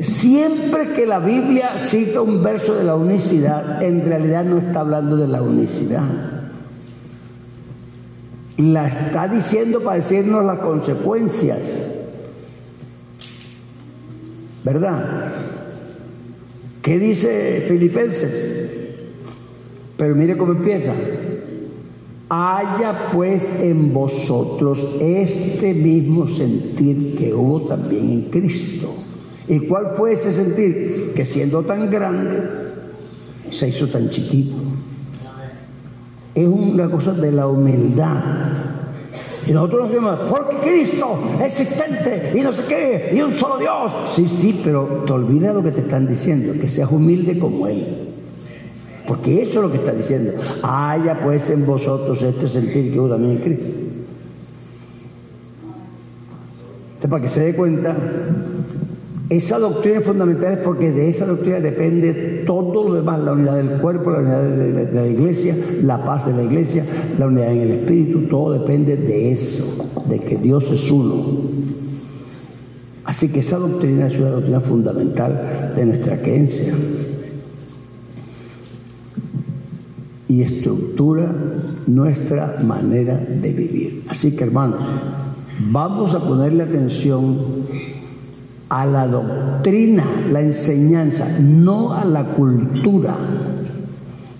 [0.02, 5.15] Siempre que la Biblia cita un verso de la unicidad, en realidad no está hablando
[5.18, 6.03] de la unicidad.
[8.57, 11.60] La está diciendo para decirnos las consecuencias.
[14.64, 15.32] ¿Verdad?
[16.82, 18.72] ¿Qué dice Filipenses?
[19.95, 20.91] Pero mire cómo empieza.
[22.30, 29.03] Haya pues en vosotros este mismo sentir que hubo también en Cristo
[29.48, 31.14] ¿Y cuál fue ese sentir?
[31.15, 32.44] Que siendo tan grande,
[33.52, 34.56] se hizo tan chiquito.
[36.34, 38.18] Es una cosa de la humildad.
[39.45, 43.91] Y nosotros nos decimos, porque Cristo existente y no sé qué, y un solo Dios.
[44.15, 47.86] Sí, sí, pero te olvidas lo que te están diciendo, que seas humilde como Él.
[49.06, 50.32] Porque eso es lo que está diciendo.
[50.64, 53.65] Haya pues en vosotros este sentir que hubo también en Cristo.
[56.86, 57.98] Entonces, para que se dé cuenta
[59.38, 63.80] esa doctrina es fundamental porque de esa doctrina depende todo lo demás, la unidad del
[63.80, 66.85] cuerpo, la unidad de la, iglesia, la paz de la iglesia,
[67.18, 71.23] la unidad en el espíritu, todo depende de eso, de que Dios es uno.
[73.05, 76.73] Así que esa doctrina es una doctrina fundamental de nuestra creencia.
[80.30, 81.31] Y estructura
[81.88, 84.03] nuestra manera de vivir.
[84.10, 84.80] Así que hermanos,
[85.72, 87.93] vamos a ponerle atención
[88.74, 93.14] a la doctrina, la enseñanza, no a la cultura.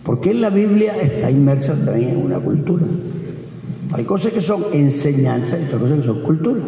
[0.04, 2.84] Porque la Biblia está inmersa también en una cultura.
[3.92, 6.62] Hay cosas que son enseñanza y otras cosas que son cultura.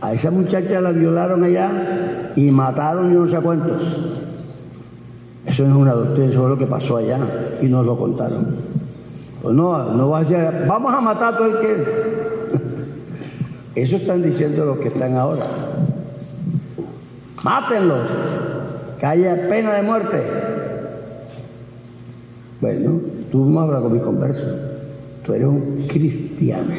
[0.00, 3.82] A esa muchacha la violaron allá y mataron y no sé cuántos.
[5.44, 7.18] Eso no es una doctrina, eso es lo que pasó allá
[7.60, 8.56] y nos lo contaron.
[9.42, 11.84] Pues no, no va a decir, vamos a matar a todo el que.
[13.82, 15.44] Eso están diciendo los que están ahora.
[17.44, 18.08] Mátenlos,
[18.98, 20.22] que haya pena de muerte.
[22.58, 23.00] Bueno,
[23.30, 24.46] tú no hablas con mi converso.
[25.26, 26.72] Tú eres un cristiano.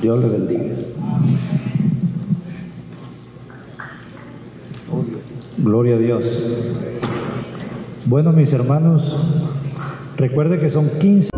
[0.00, 0.76] Dios le bendiga.
[5.58, 6.84] Gloria a Dios.
[8.06, 9.16] Bueno, mis hermanos,
[10.16, 11.37] recuerde que son 15.